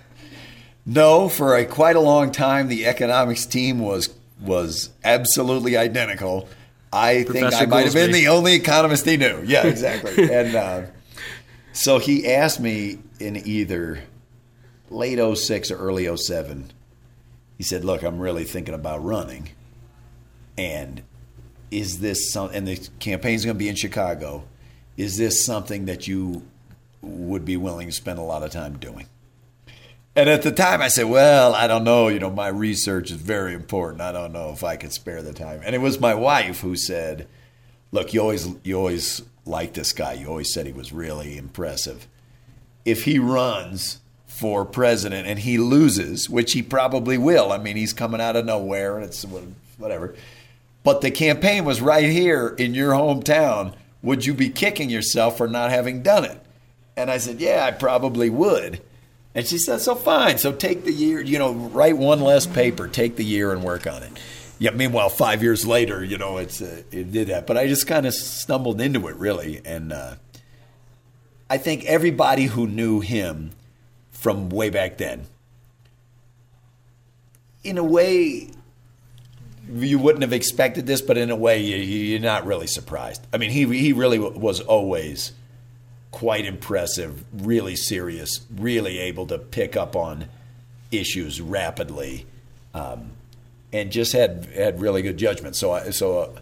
[0.85, 6.49] No, for a, quite a long time, the economics team was was absolutely identical.
[6.93, 9.43] I Professor think I might have been the only economist he knew.
[9.45, 10.31] Yeah, exactly.
[10.33, 10.83] and uh,
[11.75, 14.01] so he asked me in either
[14.91, 16.73] late 06 or early 07,
[17.59, 19.51] he said, Look, I'm really thinking about running.
[20.57, 21.03] And
[21.73, 24.45] is this something, and the campaign's going to be in Chicago.
[24.97, 26.47] Is this something that you
[27.03, 29.07] would be willing to spend a lot of time doing?
[30.15, 32.07] And at the time, I said, "Well, I don't know.
[32.07, 34.01] You know, my research is very important.
[34.01, 36.77] I don't know if I could spare the time." And it was my wife who
[36.77, 37.27] said,
[37.91, 40.15] "Look, you always you always liked this guy.
[40.15, 42.07] You always said he was really impressive.
[42.85, 44.01] If he runs
[44.35, 47.53] for president and he loses, which he probably will.
[47.53, 49.25] I mean, he's coming out of nowhere, and it's
[49.79, 50.15] whatever.
[50.83, 53.75] But the campaign was right here in your hometown.
[54.03, 56.39] Would you be kicking yourself for not having done it?"
[56.97, 58.83] And I said, "Yeah, I probably would."
[59.37, 60.39] And she said, "So fine.
[60.39, 61.21] So take the year.
[61.21, 62.89] You know, write one less paper.
[62.89, 64.13] Take the year and work on it."
[64.59, 64.71] Yeah.
[64.71, 67.47] Meanwhile, five years later, you know, it's uh, it did that.
[67.47, 70.15] But I just kind of stumbled into it really, and uh,
[71.51, 73.51] I think everybody who knew him
[74.11, 75.27] from way back then,
[77.63, 78.51] in a way,
[79.73, 83.27] you wouldn't have expected this, but in a way, you, you're not really surprised.
[83.33, 85.33] I mean, he he really was always
[86.11, 90.27] quite impressive, really serious, really able to pick up on
[90.93, 92.25] issues rapidly,
[92.73, 93.11] um,
[93.75, 95.57] and just had had really good judgment.
[95.57, 96.41] So, I, so uh,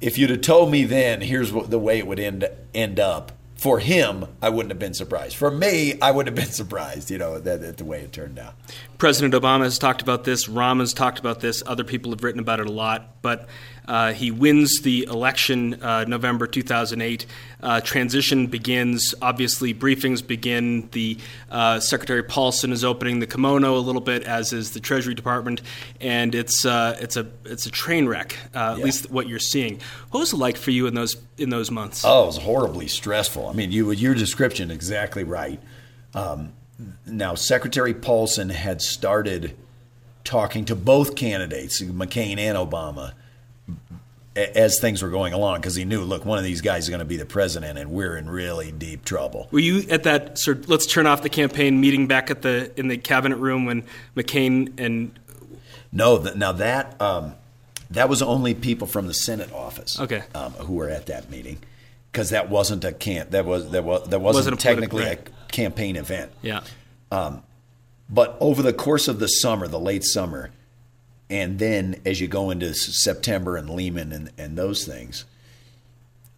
[0.00, 3.32] if you'd have told me then, here's what, the way it would end end up.
[3.56, 5.36] For him, I wouldn't have been surprised.
[5.36, 7.10] For me, I wouldn't have been surprised.
[7.10, 8.54] You know that the way it turned out.
[8.98, 10.46] President Obama has talked about this.
[10.46, 11.62] Rahm has talked about this.
[11.66, 13.22] Other people have written about it a lot.
[13.22, 13.48] But
[13.86, 17.26] uh, he wins the election uh, November 2008.
[17.62, 19.14] Uh, transition begins.
[19.20, 20.88] Obviously, briefings begin.
[20.92, 21.18] The
[21.50, 25.62] uh, Secretary Paulson is opening the kimono a little bit, as is the Treasury Department,
[26.00, 28.36] and it's uh, it's a it's a train wreck.
[28.54, 29.80] Uh, at least what you're seeing.
[30.10, 32.04] What was it like for you in those in those months?
[32.04, 33.48] Oh, it was horribly stressful.
[33.48, 35.60] I mean, you your description exactly right.
[36.14, 36.52] Um,
[37.06, 39.56] now, Secretary Paulson had started
[40.24, 43.12] talking to both candidates, McCain and Obama,
[44.36, 46.98] as things were going along, because he knew, look, one of these guys is going
[46.98, 49.48] to be the president, and we're in really deep trouble.
[49.52, 50.68] Were you at that sort?
[50.68, 53.84] Let's turn off the campaign meeting back at the in the cabinet room when
[54.16, 55.16] McCain and
[55.92, 57.34] No, th- now that um,
[57.90, 60.22] that was only people from the Senate office, Okay.
[60.34, 61.58] um, who were at that meeting,
[62.10, 65.18] because that wasn't a camp that was that was that wasn't, Wasn't a technically a
[65.52, 66.32] campaign event.
[66.42, 66.62] yeah.
[68.10, 70.50] But over the course of the summer, the late summer,
[71.30, 75.24] and then as you go into September and Lehman and, and those things,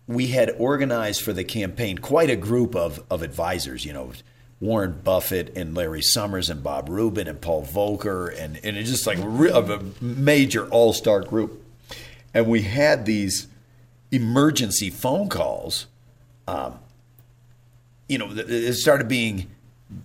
[0.07, 4.13] we had organized for the campaign quite a group of, of advisors, you know,
[4.61, 9.07] Warren Buffett and Larry Summers and Bob Rubin and Paul Volcker, and, and it's just
[9.07, 11.63] like a, major all star group.
[12.33, 13.49] And we had these
[14.11, 15.87] emergency phone calls.
[16.49, 16.79] Um,
[18.09, 19.49] you know, it started being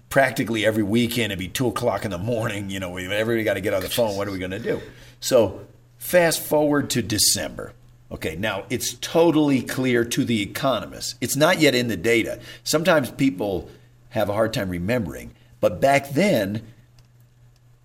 [0.09, 1.31] practically every weekend.
[1.31, 2.69] It'd be two o'clock in the morning.
[2.69, 4.15] You know, everybody got to get on the phone.
[4.15, 4.81] What are we going to do?
[5.19, 5.65] So,
[5.97, 7.73] fast forward to December.
[8.11, 11.15] Okay, now it's totally clear to the economists.
[11.21, 12.39] It's not yet in the data.
[12.63, 13.69] Sometimes people
[14.09, 16.61] have a hard time remembering, but back then,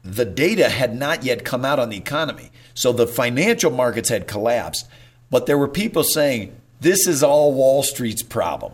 [0.02, 2.50] the data had not yet come out on the economy.
[2.74, 4.88] So the financial markets had collapsed,
[5.30, 8.72] but there were people saying, this is all Wall Street's problem.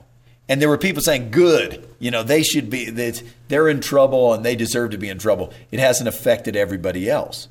[0.48, 2.90] And there were people saying, good, you know, they should be,
[3.48, 5.52] they're in trouble and they deserve to be in trouble.
[5.70, 7.48] It hasn't affected everybody else.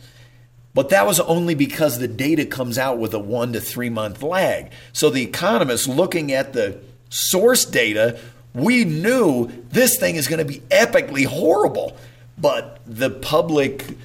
[0.73, 4.23] But that was only because the data comes out with a one to three month
[4.23, 4.71] lag.
[4.93, 8.19] So the economists looking at the source data,
[8.53, 11.97] we knew this thing is going to be epically horrible.
[12.37, 13.97] But the public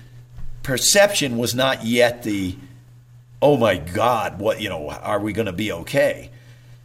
[0.63, 2.57] perception was not yet the,
[3.41, 6.31] oh my God, what, you know, are we going to be okay?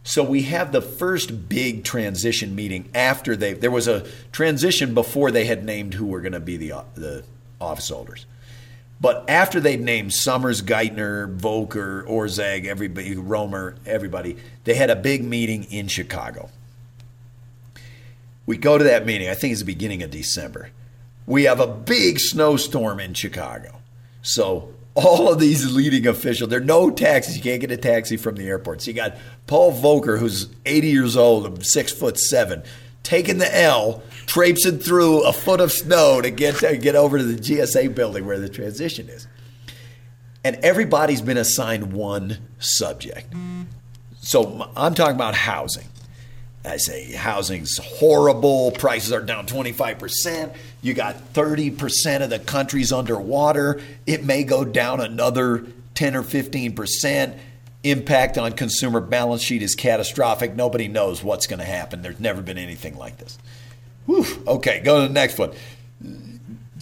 [0.04, 5.30] So we have the first big transition meeting after they, there was a transition before
[5.30, 7.24] they had named who were going to be the, the
[7.60, 8.26] office holders.
[9.00, 15.24] But after they'd named Summers, Geithner, Volcker, Orszag, everybody, Romer, everybody, they had a big
[15.24, 16.50] meeting in Chicago.
[18.46, 20.70] We go to that meeting, I think it's the beginning of December.
[21.26, 23.80] We have a big snowstorm in Chicago.
[24.22, 27.36] So all of these leading officials, there are no taxis.
[27.36, 28.82] You can't get a taxi from the airport.
[28.82, 32.62] So you got Paul Volcker, who's 80 years old and six foot seven,
[33.02, 37.24] taking the L, traipsing through a foot of snow to get to get over to
[37.24, 39.26] the GSA building where the transition is.
[40.44, 43.32] And everybody's been assigned one subject.
[44.20, 45.86] So I'm talking about housing.
[46.64, 48.70] I say housing's horrible.
[48.70, 50.54] Prices are down 25%.
[50.80, 53.80] You got 30% of the country's underwater.
[54.06, 57.38] It may go down another 10 or 15%.
[57.84, 60.54] Impact on consumer balance sheet is catastrophic.
[60.54, 62.00] Nobody knows what's going to happen.
[62.00, 63.38] There's never been anything like this.
[64.06, 64.24] Whew.
[64.46, 65.52] Okay, go to the next one.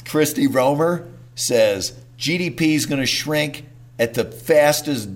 [0.04, 3.64] Christy Romer says GDP is going to shrink
[3.98, 5.08] at the fastest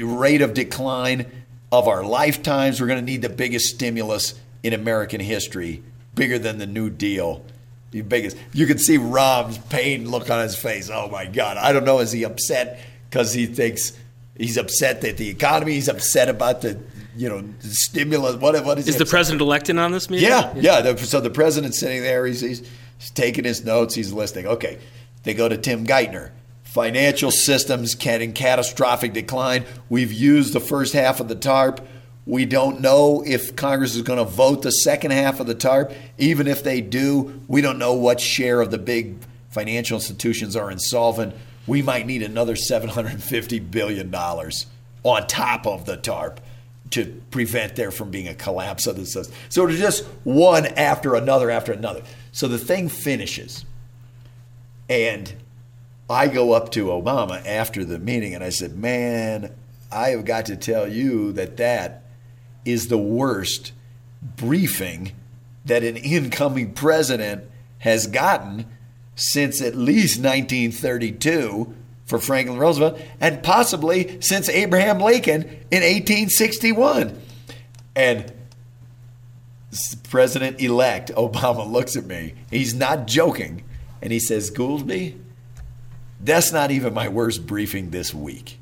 [0.00, 1.30] rate of decline
[1.72, 2.80] of our lifetimes.
[2.80, 5.82] We're going to need the biggest stimulus in American history,
[6.14, 7.44] bigger than the New Deal.
[7.90, 8.36] The biggest.
[8.52, 10.88] You can see Rob's pain look on his face.
[10.92, 11.56] Oh my God!
[11.56, 11.98] I don't know.
[11.98, 12.80] Is he upset
[13.10, 13.92] because he thinks
[14.36, 15.72] he's upset that the economy?
[15.72, 16.80] He's upset about the
[17.14, 18.36] you know stimulus.
[18.36, 20.28] What what is Is the president elect in on this meeting?
[20.28, 20.80] yeah, yeah.
[20.80, 22.24] The, so the president's sitting there.
[22.24, 22.60] He's, he's,
[22.98, 23.94] he's taking his notes.
[23.94, 24.46] He's listening.
[24.46, 24.78] Okay.
[25.24, 26.30] They go to Tim Geithner.
[26.72, 29.66] Financial systems can in catastrophic decline.
[29.90, 31.86] We've used the first half of the TARP.
[32.24, 35.92] We don't know if Congress is going to vote the second half of the TARP.
[36.16, 39.16] Even if they do, we don't know what share of the big
[39.50, 41.34] financial institutions are insolvent.
[41.66, 46.40] We might need another $750 billion on top of the TARP
[46.92, 49.36] to prevent there from being a collapse of the system.
[49.50, 52.00] So it's just one after another after another.
[52.32, 53.66] So the thing finishes.
[54.88, 55.34] And
[56.08, 59.54] I go up to Obama after the meeting and I said, Man,
[59.90, 62.04] I have got to tell you that that
[62.64, 63.72] is the worst
[64.22, 65.12] briefing
[65.64, 67.44] that an incoming president
[67.78, 68.66] has gotten
[69.14, 71.74] since at least 1932
[72.04, 77.20] for Franklin Roosevelt and possibly since Abraham Lincoln in 1861.
[77.94, 78.32] And
[80.10, 82.34] President elect Obama looks at me.
[82.50, 83.64] He's not joking.
[84.00, 85.18] And he says, Goolsbee,
[86.22, 88.58] that's not even my worst briefing this week.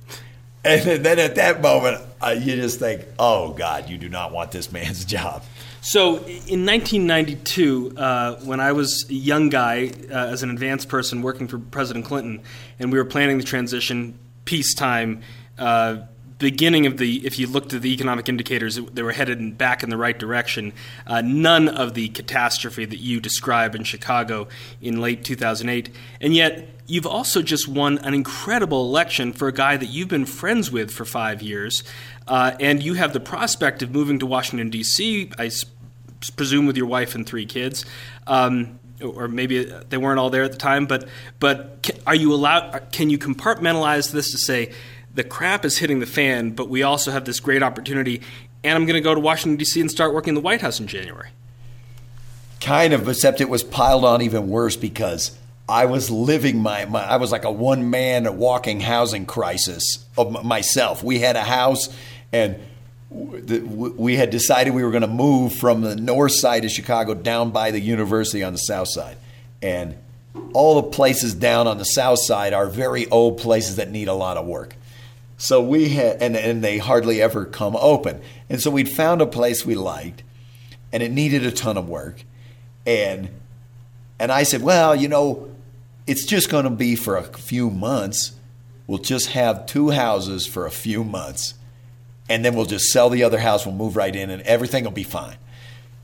[0.64, 4.52] And then at that moment, uh, you just think, oh, God, you do not want
[4.52, 5.42] this man's job.
[5.82, 11.22] So in 1992, uh, when I was a young guy, uh, as an advanced person
[11.22, 12.42] working for President Clinton,
[12.78, 15.22] and we were planning the transition, peacetime,
[15.58, 16.02] uh,
[16.40, 19.90] beginning of the, if you looked at the economic indicators, they were headed back in
[19.90, 20.72] the right direction.
[21.06, 24.48] Uh, none of the catastrophe that you describe in Chicago
[24.82, 25.94] in late 2008.
[26.20, 30.26] And yet, you've also just won an incredible election for a guy that you've been
[30.26, 31.84] friends with for five years.
[32.26, 35.64] Uh, and you have the prospect of moving to Washington, D.C., I s-
[36.36, 37.84] presume with your wife and three kids.
[38.26, 42.92] Um, or maybe they weren't all there at the time, but but are you allowed?
[42.92, 44.72] Can you compartmentalize this to say
[45.14, 48.20] the crap is hitting the fan, but we also have this great opportunity,
[48.62, 49.80] and I'm going to go to Washington D.C.
[49.80, 51.30] and start working in the White House in January?
[52.60, 55.34] Kind of, except it was piled on even worse because
[55.70, 60.44] I was living my, my I was like a one man walking housing crisis of
[60.44, 61.02] myself.
[61.02, 61.88] We had a house
[62.32, 62.60] and
[63.10, 67.50] we had decided we were going to move from the north side of Chicago down
[67.50, 69.16] by the university on the south side.
[69.60, 69.96] And
[70.52, 74.14] all the places down on the south side are very old places that need a
[74.14, 74.76] lot of work.
[75.38, 78.20] So we had, and, and they hardly ever come open.
[78.48, 80.22] And so we'd found a place we liked,
[80.92, 82.22] and it needed a ton of work.
[82.86, 83.30] And
[84.20, 85.49] and I said, well, you know,
[86.10, 88.32] it's just going to be for a few months.
[88.86, 91.54] We'll just have two houses for a few months,
[92.28, 93.64] and then we'll just sell the other house.
[93.64, 95.36] We'll move right in, and everything will be fine.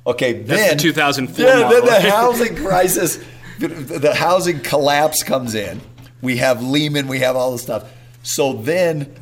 [0.07, 1.71] Okay, That's then the 2004 yeah, model.
[1.71, 3.19] then the housing crisis,
[3.59, 5.81] the, the housing collapse comes in.
[6.23, 7.93] We have Lehman, we have all this stuff.
[8.23, 9.13] So then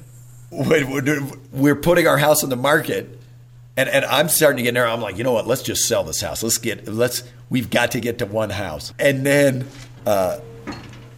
[0.50, 3.18] we're putting our house on the market
[3.76, 4.86] and, and I'm starting to get there.
[4.86, 5.46] I'm like, you know what?
[5.46, 6.42] Let's just sell this house.
[6.42, 8.92] Let's get let's we've got to get to one house.
[8.98, 9.66] And then
[10.06, 10.38] uh,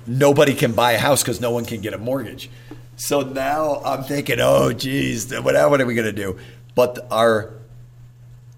[0.06, 2.50] nobody can buy a house because no one can get a mortgage.
[2.96, 6.38] So now I'm thinking, oh geez, what, what are we going to do?
[6.74, 7.52] But our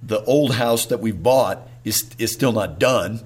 [0.02, 3.20] the old house that we bought is is still not done.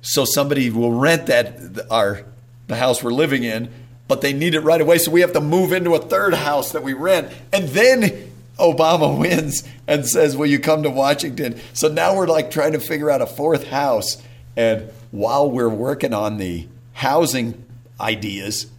[0.00, 2.24] So somebody will rent that our
[2.66, 3.70] the house we're living in,
[4.08, 4.98] but they need it right away.
[4.98, 9.18] So we have to move into a third house that we rent, and then Obama
[9.20, 11.60] wins and says, Will you come to Washington?
[11.72, 14.22] So now we're like trying to figure out a fourth house.
[14.56, 17.64] And while we're working on the housing
[18.00, 18.70] ideas,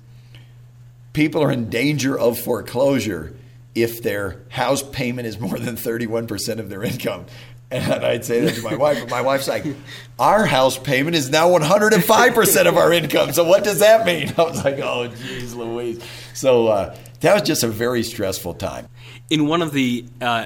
[1.14, 3.36] people are in danger of foreclosure
[3.76, 7.26] if their house payment is more than 31% of their income.
[7.72, 9.66] And I'd say that to my wife, but my wife's like,
[10.20, 13.34] Our house payment is now 105% of our income.
[13.34, 14.32] So what does that mean?
[14.38, 16.04] I was like, Oh, geez, Louise.
[16.36, 18.90] So uh, that was just a very stressful time
[19.30, 20.46] in one of the uh,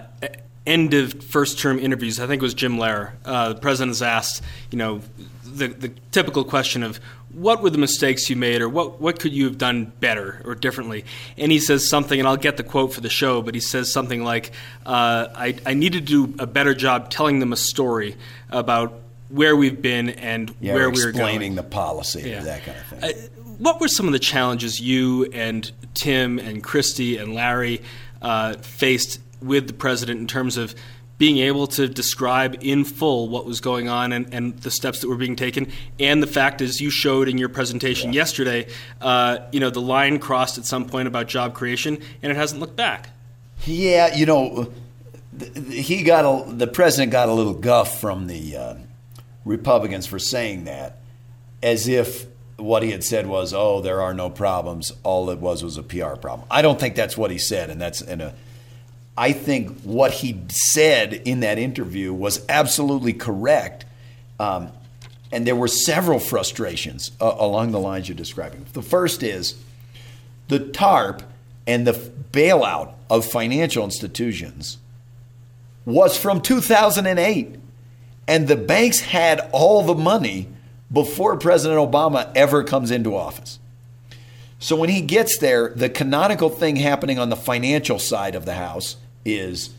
[0.65, 4.01] end of first term interviews, I think it was Jim Lehrer, uh, the president is
[4.01, 4.41] asked,
[4.71, 5.01] you know,
[5.43, 6.99] the, the typical question of
[7.37, 10.55] what were the mistakes you made or what, what could you have done better or
[10.55, 11.05] differently?
[11.37, 13.93] And he says something, and I'll get the quote for the show, but he says
[13.93, 14.51] something like,
[14.85, 18.17] uh, I, I needed to do a better job telling them a story
[18.49, 21.25] about where we've been and yeah, where we're going.
[21.25, 22.41] Explaining the policy, yeah.
[22.41, 23.03] that kind of thing.
[23.03, 27.81] Uh, what were some of the challenges you and Tim and Christy and Larry
[28.21, 30.73] uh, faced with the president in terms of
[31.17, 35.09] being able to describe in full what was going on and, and, the steps that
[35.09, 38.21] were being taken, and the fact, as you showed in your presentation yeah.
[38.21, 38.67] yesterday,
[39.01, 42.61] uh, you know, the line crossed at some point about job creation, and it hasn't
[42.61, 43.09] looked back.
[43.65, 44.71] Yeah, you know,
[45.69, 48.75] he got a, the president got a little guff from the uh,
[49.45, 50.99] Republicans for saying that,
[51.63, 52.25] as if
[52.57, 54.91] what he had said was, "Oh, there are no problems.
[55.03, 57.81] All it was was a PR problem." I don't think that's what he said, and
[57.81, 58.33] that's in a.
[59.17, 63.85] I think what he said in that interview was absolutely correct,
[64.39, 64.69] um,
[65.31, 68.65] and there were several frustrations uh, along the lines you're describing.
[68.73, 69.55] The first is
[70.49, 71.23] the TARP
[71.65, 71.93] and the
[72.31, 74.77] bailout of financial institutions
[75.83, 77.55] was from 2008,
[78.27, 80.47] and the banks had all the money
[80.91, 83.57] before President Obama ever comes into office.
[84.59, 88.53] So when he gets there, the canonical thing happening on the financial side of the
[88.53, 88.97] house
[89.27, 89.69] is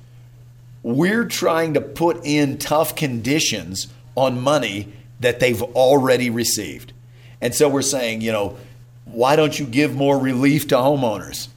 [0.83, 6.93] we're trying to put in tough conditions on money that they've already received.
[7.41, 8.57] And so we're saying, you know,
[9.05, 11.49] why don't you give more relief to homeowners?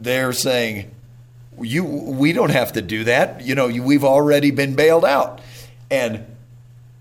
[0.00, 0.90] They're saying,
[1.60, 3.42] you we don't have to do that.
[3.42, 5.40] You know, we've already been bailed out.
[5.90, 6.24] And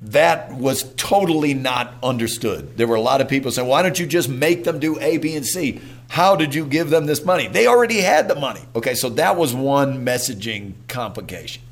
[0.01, 2.77] that was totally not understood.
[2.77, 5.17] There were a lot of people saying, why don't you just make them do A,
[5.17, 5.81] B, and C?
[6.09, 7.47] How did you give them this money?
[7.47, 8.61] They already had the money.
[8.75, 11.63] Okay, so that was one messaging complication.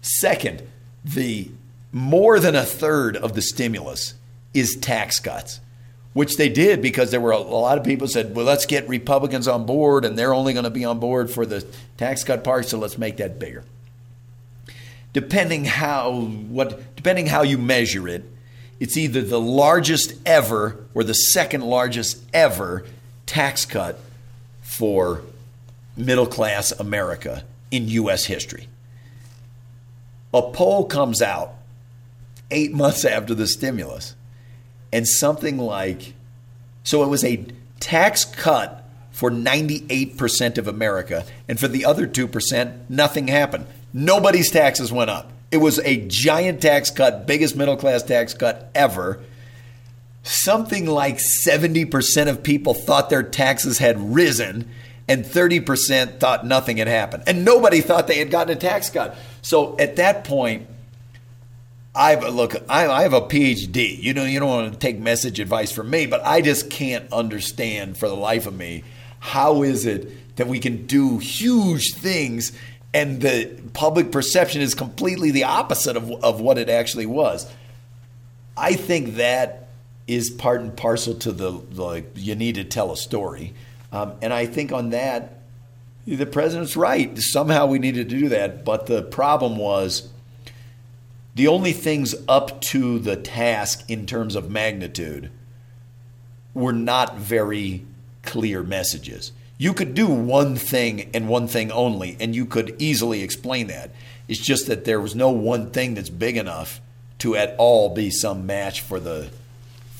[0.00, 0.62] Second,
[1.04, 1.50] the
[1.92, 4.14] more than a third of the stimulus
[4.52, 5.60] is tax cuts,
[6.12, 9.46] which they did because there were a, lot of people said, well, let's get Republicans
[9.46, 11.64] on board, and they're only going to be on board for the
[11.96, 13.64] tax cut part, so let's make that bigger.
[15.14, 18.24] Depending how what depending how you measure it,
[18.80, 22.84] it's either the largest ever or the second largest ever
[23.24, 23.98] tax cut
[24.60, 25.22] for
[25.96, 28.26] middle class America in U.S.
[28.26, 28.68] history.
[30.34, 31.54] A poll comes out
[32.50, 34.14] eight months after the stimulus,
[34.92, 36.14] and something like
[36.82, 37.46] so it was a
[37.80, 43.64] tax cut for 98% of America, and for the other 2%, nothing happened.
[43.94, 45.30] Nobody's taxes went up.
[45.52, 49.20] It was a giant tax cut, biggest middle class tax cut ever.
[50.24, 54.68] Something like 70% of people thought their taxes had risen,
[55.06, 57.22] and 30% thought nothing had happened.
[57.28, 59.16] And nobody thought they had gotten a tax cut.
[59.42, 60.66] So at that point,
[61.94, 62.56] I've look.
[62.68, 64.02] I, I, have a PhD.
[64.02, 67.12] You know, you don't want to take message advice from me, but I just can't
[67.12, 68.82] understand for the life of me
[69.20, 72.50] how is it that we can do huge things
[72.94, 77.50] and the public perception is completely the opposite of, of what it actually was.
[78.56, 79.68] I think that
[80.06, 83.52] is part and parcel to the you need to tell a story,
[83.92, 85.40] um, and I think on that
[86.06, 87.16] the president's right.
[87.18, 90.08] Somehow we needed to do that, but the problem was
[91.34, 95.30] the only things up to the task in terms of magnitude
[96.52, 97.84] were not very
[98.22, 99.32] clear messages.
[99.56, 103.90] You could do one thing and one thing only, and you could easily explain that.
[104.26, 106.80] It's just that there was no one thing that's big enough
[107.18, 109.30] to at all be some match for the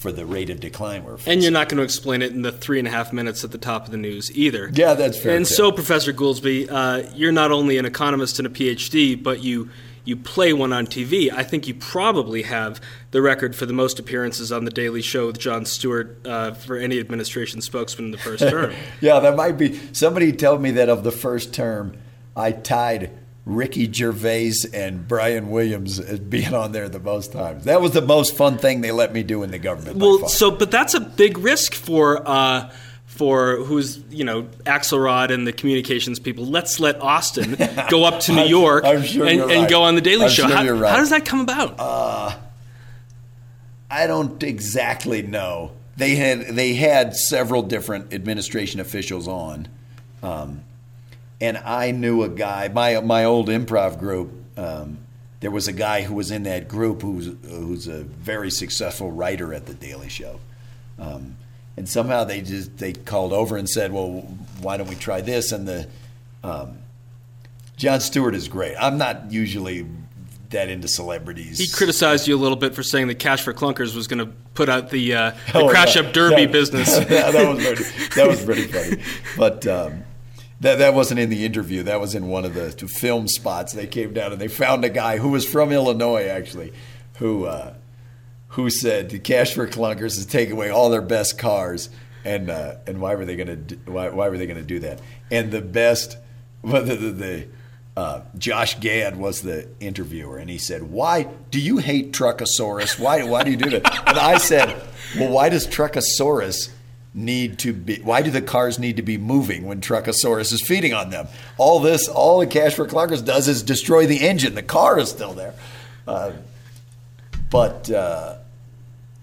[0.04, 1.32] for the rate of decline we're facing.
[1.32, 3.52] And you're not going to explain it in the three and a half minutes at
[3.52, 4.70] the top of the news either.
[4.70, 5.34] Yeah, that's fair.
[5.34, 5.54] And too.
[5.54, 9.70] so, Professor Goolsbee, uh, you're not only an economist and a PhD, but you
[10.04, 12.80] you play one on TV, I think you probably have
[13.10, 16.76] the record for the most appearances on The Daily Show with Jon Stewart uh, for
[16.76, 18.74] any administration spokesman in the first term.
[19.00, 19.80] yeah, that might be.
[19.92, 21.96] Somebody told me that of the first term,
[22.36, 23.10] I tied
[23.46, 27.64] Ricky Gervais and Brian Williams as being on there the most times.
[27.64, 29.98] That was the most fun thing they let me do in the government.
[29.98, 32.26] Well, so, but that's a big risk for.
[32.26, 32.72] Uh,
[33.14, 36.46] for who's you know Axelrod and the communications people.
[36.46, 37.56] Let's let Austin
[37.88, 39.56] go up to New York sure and, right.
[39.56, 40.48] and, go on the Daily I'm Show.
[40.48, 40.90] Sure how, right.
[40.90, 41.76] how, does that come about?
[41.78, 42.36] Uh,
[43.88, 45.72] I don't exactly know.
[45.96, 49.68] They had they had several different administration officials on,
[50.24, 50.62] um,
[51.40, 52.66] and I knew a guy.
[52.68, 54.32] My my old improv group.
[54.56, 54.98] Um,
[55.38, 59.54] there was a guy who was in that group who's who's a very successful writer
[59.54, 60.40] at the Daily Show.
[60.98, 61.36] Um,
[61.76, 64.22] and somehow they just they called over and said, "Well,
[64.60, 65.88] why don't we try this?" And the
[66.42, 66.78] um,
[67.76, 68.76] Jon Stewart is great.
[68.78, 69.86] I'm not usually
[70.50, 71.58] that into celebrities.
[71.58, 74.32] He criticized you a little bit for saying that Cash for Clunkers was going to
[74.54, 76.96] put out the, uh, the oh, Crash Up Derby yeah, business.
[76.96, 79.02] yeah, that was pretty, that was pretty funny,
[79.36, 79.66] but.
[79.66, 80.04] Um,
[80.60, 81.82] that, that wasn't in the interview.
[81.82, 83.74] That was in one of the film spots.
[83.74, 86.72] They came down and they found a guy who was from Illinois, actually,
[87.16, 87.74] who uh,
[88.54, 91.90] who said the cash for clunkers is take away all their best cars,
[92.24, 95.00] and uh, and why were they going to why, why were they to do that?
[95.30, 96.16] And the best,
[96.64, 97.46] the, the, the
[97.96, 102.98] uh, Josh Gad was the interviewer, and he said, "Why do you hate Truckosaurus?
[102.98, 104.80] Why why do you do that?" And I said,
[105.18, 106.70] "Well, why does Truckosaurus?"
[107.16, 110.92] need to be why do the cars need to be moving when Truckosaurus is feeding
[110.92, 111.28] on them?
[111.58, 114.56] All this, all the Cash for Clunkers does is destroy the engine.
[114.56, 115.54] The car is still there.
[116.08, 116.32] Uh,
[117.50, 118.38] but uh,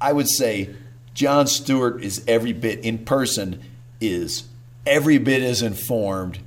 [0.01, 0.69] I would say
[1.13, 3.61] Jon Stewart is every bit in person
[3.99, 4.43] is
[4.85, 6.39] every bit as informed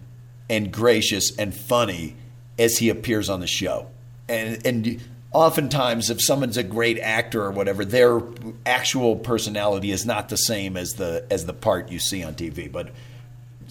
[0.51, 2.17] and gracious and funny
[2.59, 3.89] as he appears on the show.
[4.29, 5.01] And and
[5.33, 8.21] oftentimes if someone's a great actor or whatever, their
[8.67, 12.71] actual personality is not the same as the as the part you see on TV.
[12.71, 12.91] But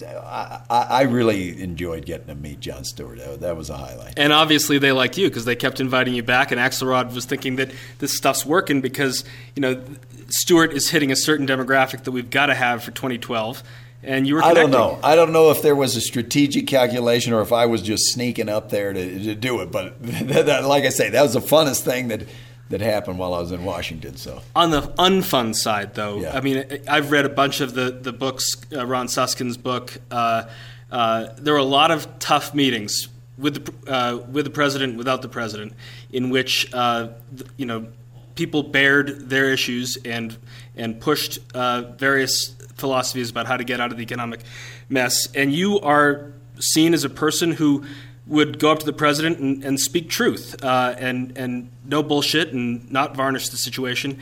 [0.02, 3.18] I, I, really enjoyed getting to meet Jon Stewart.
[3.40, 4.14] That was a highlight.
[4.16, 6.50] And obviously, they liked you because they kept inviting you back.
[6.50, 9.24] And Axelrod was thinking that this stuff's working because
[9.54, 9.82] you know
[10.28, 13.62] Stewart is hitting a certain demographic that we've got to have for 2012.
[14.02, 14.40] And you were.
[14.40, 14.58] Connecting.
[14.58, 14.98] I don't know.
[15.02, 18.48] I don't know if there was a strategic calculation or if I was just sneaking
[18.48, 19.70] up there to, to do it.
[19.70, 22.22] But like I say, that was the funnest thing that
[22.70, 24.16] that happened while I was in Washington.
[24.16, 26.36] So on the unfun side, though, yeah.
[26.36, 29.98] I mean, I've read a bunch of the the books, uh, Ron Suskind's book.
[30.10, 30.44] Uh,
[30.90, 35.22] uh, there were a lot of tough meetings with the uh, with the president, without
[35.22, 35.74] the president,
[36.12, 37.08] in which uh,
[37.56, 37.88] you know
[38.34, 40.36] people bared their issues and
[40.76, 44.40] and pushed uh, various philosophies about how to get out of the economic
[44.88, 45.28] mess.
[45.34, 47.84] And you are seen as a person who
[48.26, 52.52] would go up to the president and, and speak truth uh, and and no bullshit
[52.52, 54.18] and not varnish the situation.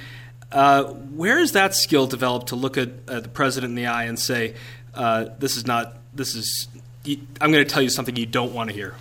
[0.50, 4.18] Uh, where is that skill developed to look at, the president in the eye and
[4.18, 4.54] say,
[4.94, 5.96] uh, "This is not.
[6.14, 6.68] This is.
[7.40, 8.94] I'm going to tell you something you don't want to hear."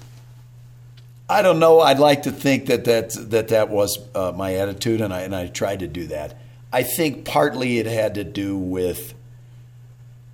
[1.30, 1.80] I don't know.
[1.80, 5.36] I'd like to think that that that, that was uh, my attitude, and I and
[5.36, 6.38] I tried to do that.
[6.74, 9.14] I think partly it had to do with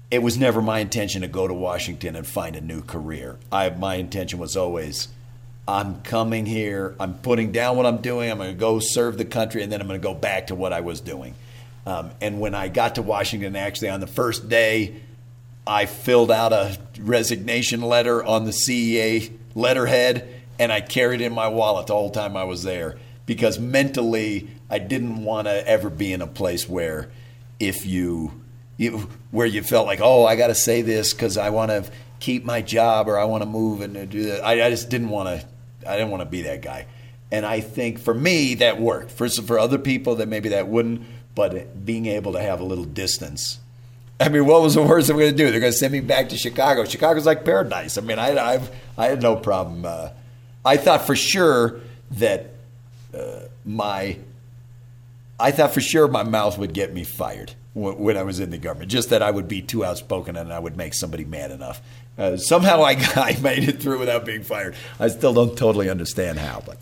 [0.10, 3.38] it was never my intention to go to Washington and find a new career.
[3.52, 5.10] I my intention was always
[5.68, 9.26] I'm coming here, I'm putting down what I'm doing, I'm going to go serve the
[9.26, 11.36] country, and then I'm going to go back to what I was doing.
[11.86, 14.96] Um, and when I got to Washington, actually on the first day,
[15.66, 21.34] I filled out a resignation letter on the CEA letterhead, and I carried it in
[21.34, 25.90] my wallet the whole time I was there because mentally I didn't want to ever
[25.90, 27.10] be in a place where
[27.60, 28.42] if you,
[28.78, 31.92] you where you felt like oh I got to say this because I want to
[32.20, 34.44] keep my job or I want to move and do that.
[34.44, 35.48] I, I just didn't want to.
[35.90, 36.88] I didn't want to be that guy.
[37.32, 39.12] And I think for me that worked.
[39.12, 41.02] For for other people that maybe that wouldn't,
[41.36, 43.60] but being able to have a little distance.
[44.20, 45.52] I mean, what was the worst they're going to do?
[45.52, 46.86] They're going to send me back to Chicago.
[46.86, 48.00] Chicago's like paradise.
[48.00, 49.86] I mean, I I've, I had no problem.
[49.86, 50.10] Uh,
[50.66, 52.50] I thought for sure that
[53.14, 54.18] uh, my
[55.40, 58.50] I thought for sure my mouth would get me fired when, when I was in
[58.50, 58.90] the government.
[58.90, 61.82] Just that I would be too outspoken and I would make somebody mad enough.
[62.18, 64.76] Uh, somehow I, I made it through without being fired.
[65.00, 66.78] I still don't totally understand how, but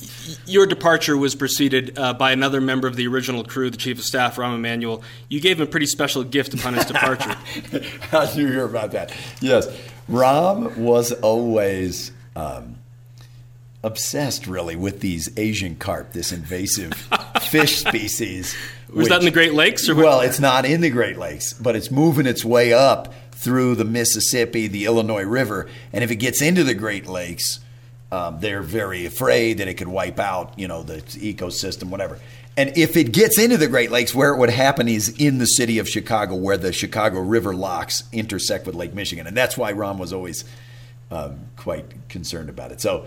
[0.46, 4.06] Your departure was preceded uh, by another member of the original crew, the chief of
[4.06, 5.04] staff, Rahm Emanuel.
[5.28, 7.36] You gave him a pretty special gift upon his departure.
[8.10, 9.14] How did you hear about that?
[9.42, 9.68] Yes,
[10.10, 12.78] Rahm was always um,
[13.86, 16.94] obsessed, really, with these Asian carp, this invasive
[17.42, 18.56] fish species.
[18.92, 21.76] Was that in the Great Lakes, or well, it's not in the Great Lakes, but
[21.76, 26.42] it's moving its way up through the Mississippi, the Illinois River, and if it gets
[26.42, 27.60] into the Great Lakes,
[28.12, 32.20] um, they're very afraid that it could wipe out, you know, the ecosystem, whatever.
[32.58, 35.46] And if it gets into the Great Lakes, where it would happen is in the
[35.46, 39.74] city of Chicago, where the Chicago River locks intersect with Lake Michigan, and that's why
[39.74, 40.46] Rahm was always
[41.12, 42.82] um, quite concerned about it.
[42.82, 43.06] So,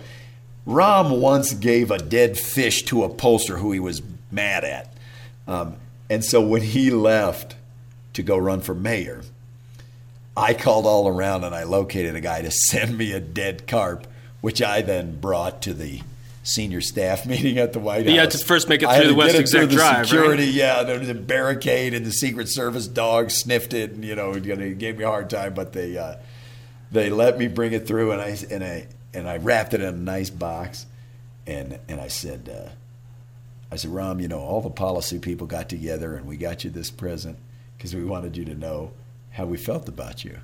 [0.69, 4.93] Rahm once gave a dead fish to a pollster who he was mad at,
[5.47, 5.77] um,
[6.11, 7.57] and so when he left
[8.13, 9.23] to go run for mayor,
[10.37, 14.07] I called all around and I located a guy to send me a dead carp,
[14.41, 16.03] which I then brought to the
[16.43, 18.13] senior staff meeting at the White House.
[18.13, 19.97] You had to first make it through the West get it Exec through the Drive,
[19.97, 20.07] right?
[20.07, 24.35] Security, yeah, the, the barricade and the Secret Service dog sniffed it, and you know,
[24.39, 26.17] gave me a hard time, but they uh,
[26.93, 29.89] they let me bring it through, and I and I and I wrapped it in
[29.89, 30.87] a nice box,
[31.47, 32.49] and and I said.
[32.49, 32.71] Uh,
[33.71, 36.71] I said, Rahm, you know, all the policy people got together and we got you
[36.71, 37.39] this present
[37.77, 38.93] because we wanted you to know
[39.31, 40.39] how we felt about you.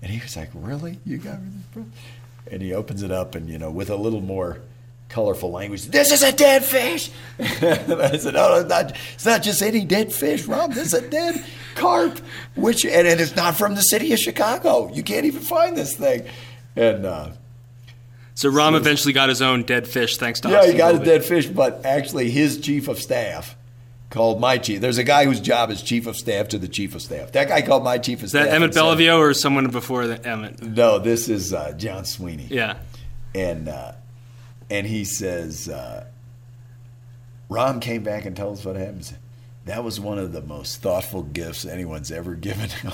[0.00, 1.00] And he was like, Really?
[1.04, 1.92] You got me this present?
[2.50, 4.60] And he opens it up and, you know, with a little more
[5.08, 7.10] colorful language, This is a dead fish.
[7.40, 10.72] I said, No, it's not, it's not just any dead fish, Rahm.
[10.72, 12.20] This is a dead carp,
[12.54, 14.92] which, and, and it's not from the city of Chicago.
[14.92, 16.26] You can't even find this thing.
[16.76, 17.30] And, uh,
[18.36, 20.98] So Rahm eventually got his own dead fish thanks to yeah, Austin he got a
[20.98, 23.56] dead fish, but actually his chief of staff
[24.10, 24.82] called my chief.
[24.82, 27.32] There's a guy whose job is chief of staff to the chief of staff.
[27.32, 28.44] That guy called my chief of Is staff.
[28.44, 30.62] that Emmett Beliveau or someone before the Emmett?
[30.62, 32.46] No, this is uh, John Sweeney.
[32.50, 32.76] Yeah.
[33.34, 33.92] And uh,
[34.68, 36.06] and he says, uh,
[37.50, 39.16] Rahm came back and told us what happened.
[39.64, 42.92] That was one of the most thoughtful gifts anyone's ever given him.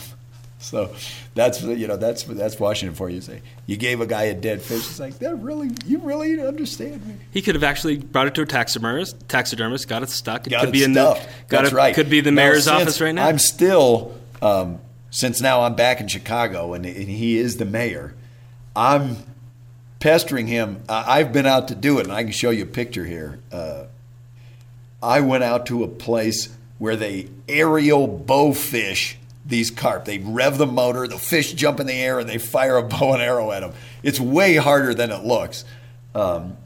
[0.63, 0.95] So
[1.35, 3.21] that's you know that's that's Washington for you.
[3.21, 4.89] Say you gave a guy a dead fish.
[4.89, 7.17] It's like that really you really understand me.
[7.33, 10.47] He could have actually brought it to a taxidermist, taxidermist, got it stuck.
[10.47, 11.95] It got could it be in the got That's it, right.
[11.95, 13.27] Could be the Now, mayor's office right now.
[13.27, 14.79] I'm still um,
[15.11, 18.15] since now I'm back in Chicago and, and he is the mayor.
[18.75, 19.17] I'm
[19.99, 20.83] pestering him.
[20.89, 23.41] I, I've been out to do it, and I can show you a picture here.
[23.51, 23.85] Uh,
[25.03, 30.05] I went out to a place where they aerial bow fish these carp.
[30.05, 33.13] They rev the motor, the fish jump in the air, and they fire a bow
[33.15, 33.73] and arrow at them.
[34.03, 35.65] It's way harder than it looks.
[36.15, 36.57] Um,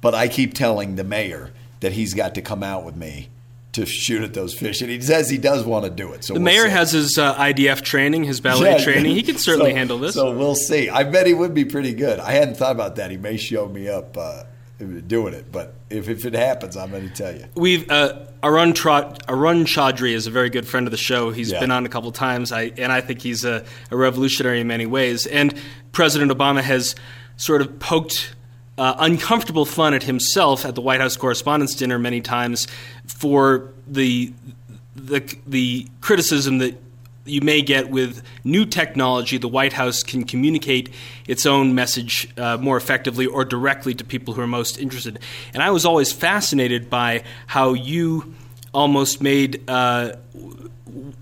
[0.00, 1.50] but I keep telling the mayor
[1.80, 3.28] that he's got to come out with me
[3.72, 6.22] to shoot at those fish, and he says he does want to do it.
[6.24, 6.70] So the we'll mayor see.
[6.70, 9.12] has his uh, IDF training, his ballet Yeah, training.
[9.16, 10.14] He can certainly so- handle this.
[10.14, 10.88] So we'll see.
[10.88, 12.20] I bet he would be pretty good.
[12.20, 13.10] I hadn't thought about that.
[13.10, 14.44] He may show me up uh,
[14.84, 17.46] doing it, but if, if it happens, I'm going to tell you.
[17.54, 21.30] We've uh, Arun, Tra- Arun Chaudhary is a very good friend of the show.
[21.30, 21.60] He's Yeah.
[21.60, 24.86] been on a couple times, I, and I think he's a, a revolutionary in many
[24.86, 25.26] ways.
[25.26, 25.54] And
[25.92, 26.94] President Obama has
[27.36, 28.34] sort of poked
[28.76, 32.66] uh, uncomfortable fun at himself at the White House Correspondents' Dinner many times
[33.06, 34.32] for the
[34.96, 36.83] the the criticism that
[37.24, 40.90] you may get with new technology, the White House can communicate
[41.26, 45.18] its own message uh, more effectively or directly to people who are most interested.
[45.52, 48.34] And I was always fascinated by how you
[48.72, 50.12] almost made uh,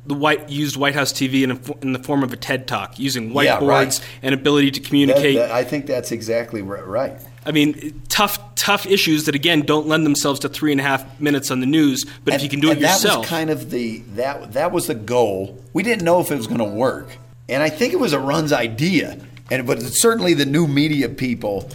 [0.06, 2.98] the white used White House TV in, a, in, the form of a TED Talk,
[2.98, 4.00] using whiteboards yeah, right.
[4.22, 5.36] and ability to communicate.
[5.36, 7.20] That, that, I think that's exactly right.
[7.44, 11.20] I mean, tough, tough issues that again don't lend themselves to three and a half
[11.20, 12.04] minutes on the news.
[12.24, 14.52] But and, if you can do it that yourself, that was kind of the that
[14.52, 15.62] that was the goal.
[15.72, 17.08] We didn't know if it was going to work,
[17.48, 19.18] and I think it was Arun's idea.
[19.50, 21.68] And but certainly the new media people,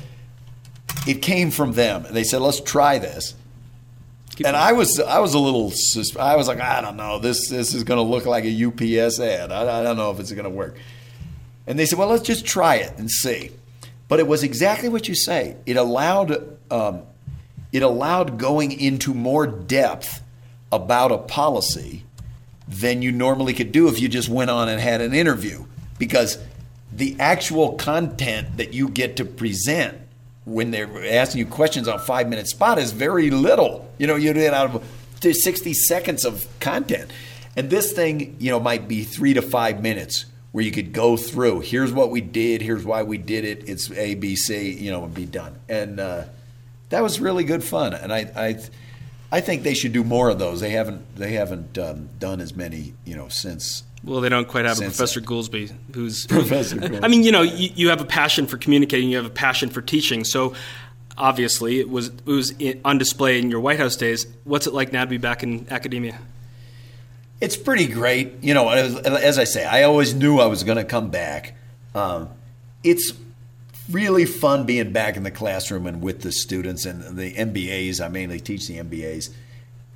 [1.06, 2.06] it came from them.
[2.10, 3.36] They said, "Let's try this."
[4.36, 5.74] Keep and I was I was a little
[6.20, 9.20] I was like I don't know this this is going to look like a UPS
[9.20, 9.52] ad.
[9.52, 10.78] I, I don't know if it's going to work.
[11.66, 13.52] And they said, "Well, let's just try it and see."
[14.08, 15.58] But it was exactly what you say.
[15.66, 17.04] It allowed um,
[17.72, 20.22] it allowed going into more depth
[20.72, 22.04] about a policy
[22.68, 25.66] than you normally could do if you just went on and had an interview
[25.98, 26.38] because
[26.92, 29.98] the actual content that you get to present
[30.46, 33.92] when they're asking you questions on five minute spot is very little.
[33.98, 34.84] You know, you get out of
[35.22, 37.12] 60 seconds of content.
[37.56, 41.18] And this thing, you know, might be three to five minutes where you could go
[41.18, 41.62] through.
[41.62, 42.62] Here's what we did.
[42.62, 43.68] Here's why we did it.
[43.68, 44.72] It's A, B, C.
[44.72, 45.60] You know, and be done.
[45.70, 46.24] And uh,
[46.90, 47.94] that was really good fun.
[47.94, 48.60] And I, I,
[49.32, 50.62] I think they should do more of those.
[50.62, 53.84] They haven't, they haven't um, done as many, you know, since.
[54.04, 56.26] Well, they don't quite have a Professor Goolsbee, who's.
[56.30, 56.78] Professor.
[56.78, 57.04] Goolsbee.
[57.04, 59.10] I mean, you know, you, you have a passion for communicating.
[59.10, 60.24] You have a passion for teaching.
[60.24, 60.54] So
[61.18, 62.54] obviously it was it was
[62.86, 64.28] on display in your White House days.
[64.44, 66.20] What's it like now to be back in academia?
[67.40, 68.44] It's pretty great.
[68.44, 71.56] You know, as, as I say, I always knew I was going to come back.
[71.94, 72.30] Um,
[72.84, 73.14] it's
[73.90, 78.04] really fun being back in the classroom and with the students and the MBAs.
[78.04, 79.30] I mainly teach the MBAs.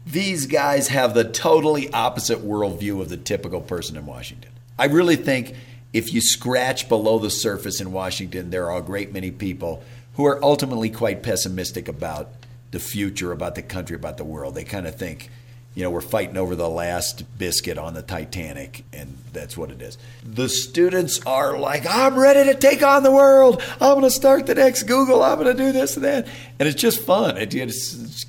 [0.06, 4.52] These guys have the totally opposite worldview of the typical person in Washington.
[4.80, 5.56] I really think
[5.94, 9.84] if you scratch below the surface in Washington, there are a great many people
[10.16, 12.30] who are ultimately quite pessimistic about
[12.72, 14.56] the future, about the country, about the world.
[14.56, 15.30] They kind of think,
[15.74, 19.82] you know, we're fighting over the last biscuit on the Titanic, and that's what it
[19.82, 19.98] is.
[20.24, 23.62] The students are like, I'm ready to take on the world.
[23.80, 25.24] I'm going to start the next Google.
[25.24, 26.28] I'm going to do this and that,
[26.60, 27.38] and it's just fun.
[27.38, 27.74] It, it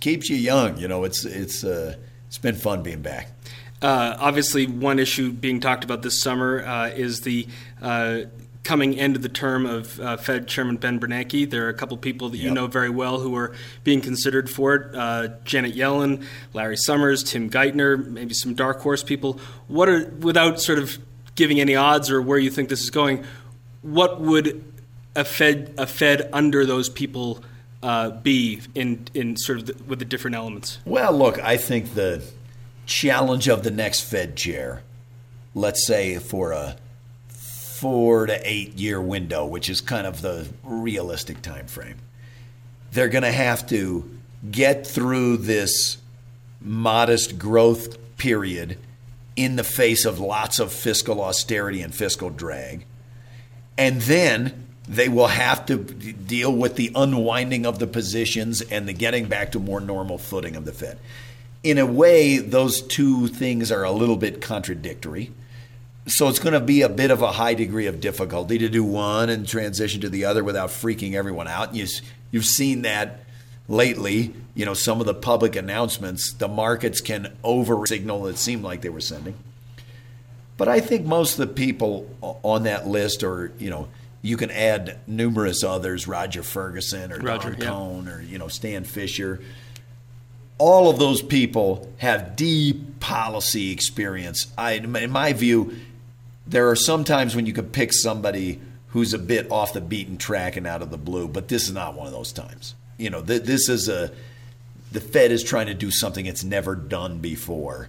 [0.00, 0.78] keeps you young.
[0.78, 1.96] You know, it's it's uh,
[2.28, 3.28] it's been fun being back.
[3.80, 7.48] Uh, obviously, one issue being talked about this summer uh, is the
[7.80, 8.20] uh,
[8.64, 11.48] coming end of the term of uh, Fed Chairman Ben Bernanke.
[11.50, 12.44] There are a couple people that yep.
[12.44, 13.54] you know very well who are
[13.84, 19.02] being considered for it: uh, Janet Yellen, Larry Summers, Tim Geithner, maybe some dark horse
[19.02, 19.40] people.
[19.68, 20.98] What are without sort of
[21.34, 23.24] giving any odds or where you think this is going?
[23.82, 24.64] What would
[25.16, 27.42] a Fed a Fed under those people
[27.82, 30.78] uh, be in in sort of the, with the different elements?
[30.84, 32.22] Well, look, I think the
[32.86, 34.82] challenge of the next Fed chair,
[35.54, 36.76] let's say for a
[37.82, 41.96] four to eight year window, which is kind of the realistic time frame.
[42.92, 44.08] They're going to have to
[44.48, 45.96] get through this
[46.60, 48.78] modest growth period
[49.34, 52.86] in the face of lots of fiscal austerity and fiscal drag.
[53.76, 58.92] And then they will have to deal with the unwinding of the positions and the
[58.92, 61.00] getting back to more normal footing of the Fed.
[61.64, 65.32] In a way, those two things are a little bit contradictory
[66.06, 68.82] so it's going to be a bit of a high degree of difficulty to do
[68.82, 71.74] one and transition to the other without freaking everyone out.
[71.74, 71.86] You,
[72.30, 73.20] you've seen that
[73.68, 74.34] lately.
[74.54, 78.82] You know, some of the public announcements, the markets can over signal it seemed like
[78.82, 79.34] they were sending.
[80.56, 83.88] But I think most of the people on that list, or you know,
[84.22, 87.66] you can add numerous others, Roger Ferguson or Roger, Don yeah.
[87.66, 89.40] Kohn or you know Stan Fischer.
[90.58, 94.52] All of those people have deep policy experience.
[94.56, 95.76] I, in my view,
[96.52, 100.18] there are some times when you can pick somebody who's a bit off the beaten
[100.18, 102.74] track and out of the blue, but this is not one of those times.
[102.98, 104.12] You know, th- this is a
[104.92, 107.88] the Fed is trying to do something it's never done before,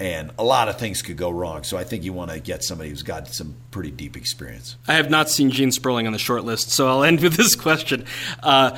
[0.00, 1.62] and a lot of things could go wrong.
[1.62, 4.76] So I think you want to get somebody who's got some pretty deep experience.
[4.88, 7.54] I have not seen Gene Sperling on the short list, so I'll end with this
[7.54, 8.04] question.
[8.42, 8.76] Uh,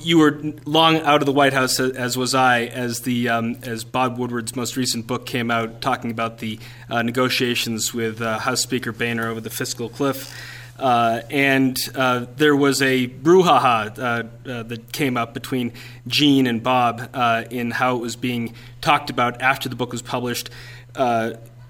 [0.00, 3.84] you were long out of the White House, as was I, as the um, as
[3.84, 6.58] Bob Woodward's most recent book came out, talking about the
[6.90, 10.34] uh, negotiations with uh, House Speaker Boehner over the fiscal cliff.
[10.82, 14.02] Uh, and uh, there was a brouhaha uh,
[14.50, 15.72] uh, that came up between
[16.08, 17.08] Gene and Bob
[17.52, 20.50] in how it was being talked about after the book was published.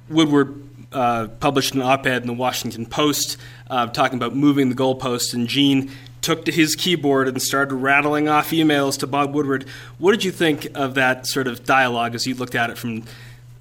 [0.08, 3.36] Woodward uh, published an op ed in the Washington Post
[3.70, 5.90] uh, talking about moving the goalposts, and Gene
[6.22, 9.66] took to his keyboard and started rattling off emails to Bob Woodward.
[9.98, 13.02] What did you think of that sort of dialogue as you looked at it from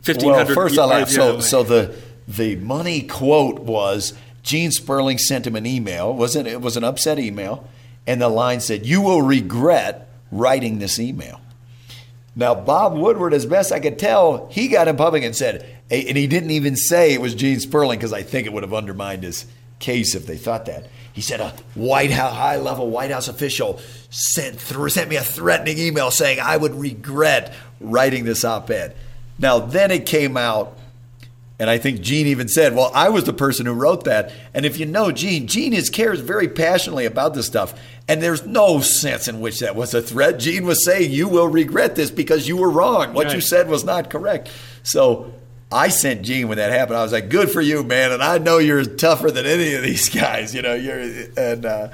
[0.06, 1.14] 1500 Well, first I laughed.
[1.14, 1.96] yards the So, so the
[2.28, 4.14] the money quote was
[4.44, 6.14] Gene Sperling sent him an email.
[6.14, 7.68] wasn't It was an upset email,
[8.08, 11.40] and the line said, "You will regret writing this email."
[12.36, 16.18] Now, Bob Woodward, as best I could tell, he got in public and said, and
[16.18, 19.24] he didn't even say it was Gene Sperling because I think it would have undermined
[19.24, 19.46] his
[19.80, 20.88] case if they thought that.
[21.12, 25.24] He said a White House, high level White House official sent th- sent me a
[25.24, 28.96] threatening email saying I would regret writing this op-ed.
[29.38, 30.78] Now, then it came out
[31.62, 34.34] and I think Gene even said, Well, I was the person who wrote that.
[34.52, 37.80] And if you know Gene, Gene is cares very passionately about this stuff.
[38.08, 40.40] And there's no sense in which that was a threat.
[40.40, 43.14] Gene was saying, You will regret this because you were wrong.
[43.14, 44.50] What you said was not correct.
[44.82, 45.36] So
[45.72, 46.98] I sent Gene when that happened.
[46.98, 48.12] I was like, Good for you, man.
[48.12, 50.56] And I know you're tougher than any of these guys.
[50.56, 51.90] You know, you're and uh,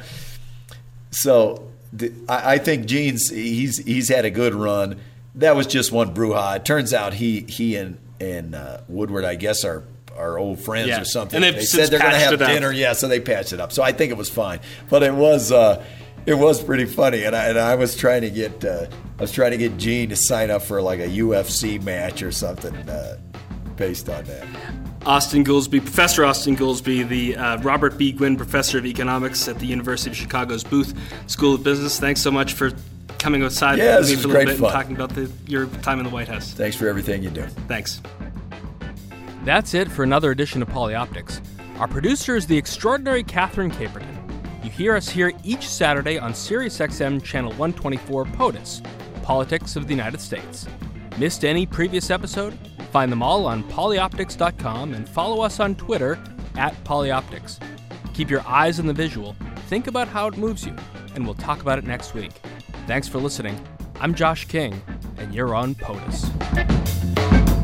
[1.11, 5.01] so the, I, I think Gene's he's he's had a good run.
[5.35, 6.55] That was just one brouhaha.
[6.55, 9.83] It turns out he he and and uh, Woodward, I guess, are
[10.17, 11.01] are old friends Yeah.
[11.01, 11.43] or something.
[11.43, 12.47] And they said they're going to have up.
[12.47, 12.71] dinner.
[12.71, 13.71] Yeah, so they patched it up.
[13.71, 14.59] So I think it was fine.
[14.89, 15.85] But it was uh,
[16.25, 18.87] it was pretty funny, and I and I was trying to get uh,
[19.19, 22.31] I was trying to get Gene to sign up for like a UFC match or
[22.31, 23.17] something uh,
[23.75, 24.45] based on that.
[25.05, 28.11] Austin Goolsbee, Professor Austin Goolsbee, the uh, Robert P.
[28.11, 30.93] Gwinn Professor of Economics at the University of Chicago's Booth
[31.27, 31.97] School of Business.
[31.97, 32.71] Thanks so much for
[33.19, 34.65] coming outside Yeah, with this me for a little great bit fun.
[34.65, 36.51] and talking about the, your time in the White House.
[36.53, 37.43] Thanks for everything you do.
[37.67, 38.01] Thanks.
[39.43, 41.41] That's it for another edition of Polioptics.
[41.79, 44.15] Our producer is the extraordinary Catherine Caperton.
[44.63, 48.81] You hear us here each Saturday on SiriusXM Channel 124 POTUS,
[49.23, 50.67] Politics of the United States.
[51.17, 52.57] Missed any previous episode?
[52.91, 56.19] Find them all on polioptics.com and follow us on Twitter
[56.55, 57.59] at polioptics.
[58.13, 59.35] Keep your eyes on the visual,
[59.67, 60.75] think about how it moves you,
[61.13, 62.31] and we'll talk about it next week.
[62.87, 63.59] Thanks for listening.
[63.99, 64.81] I'm Josh King,
[65.17, 67.56] and you're on POTUS.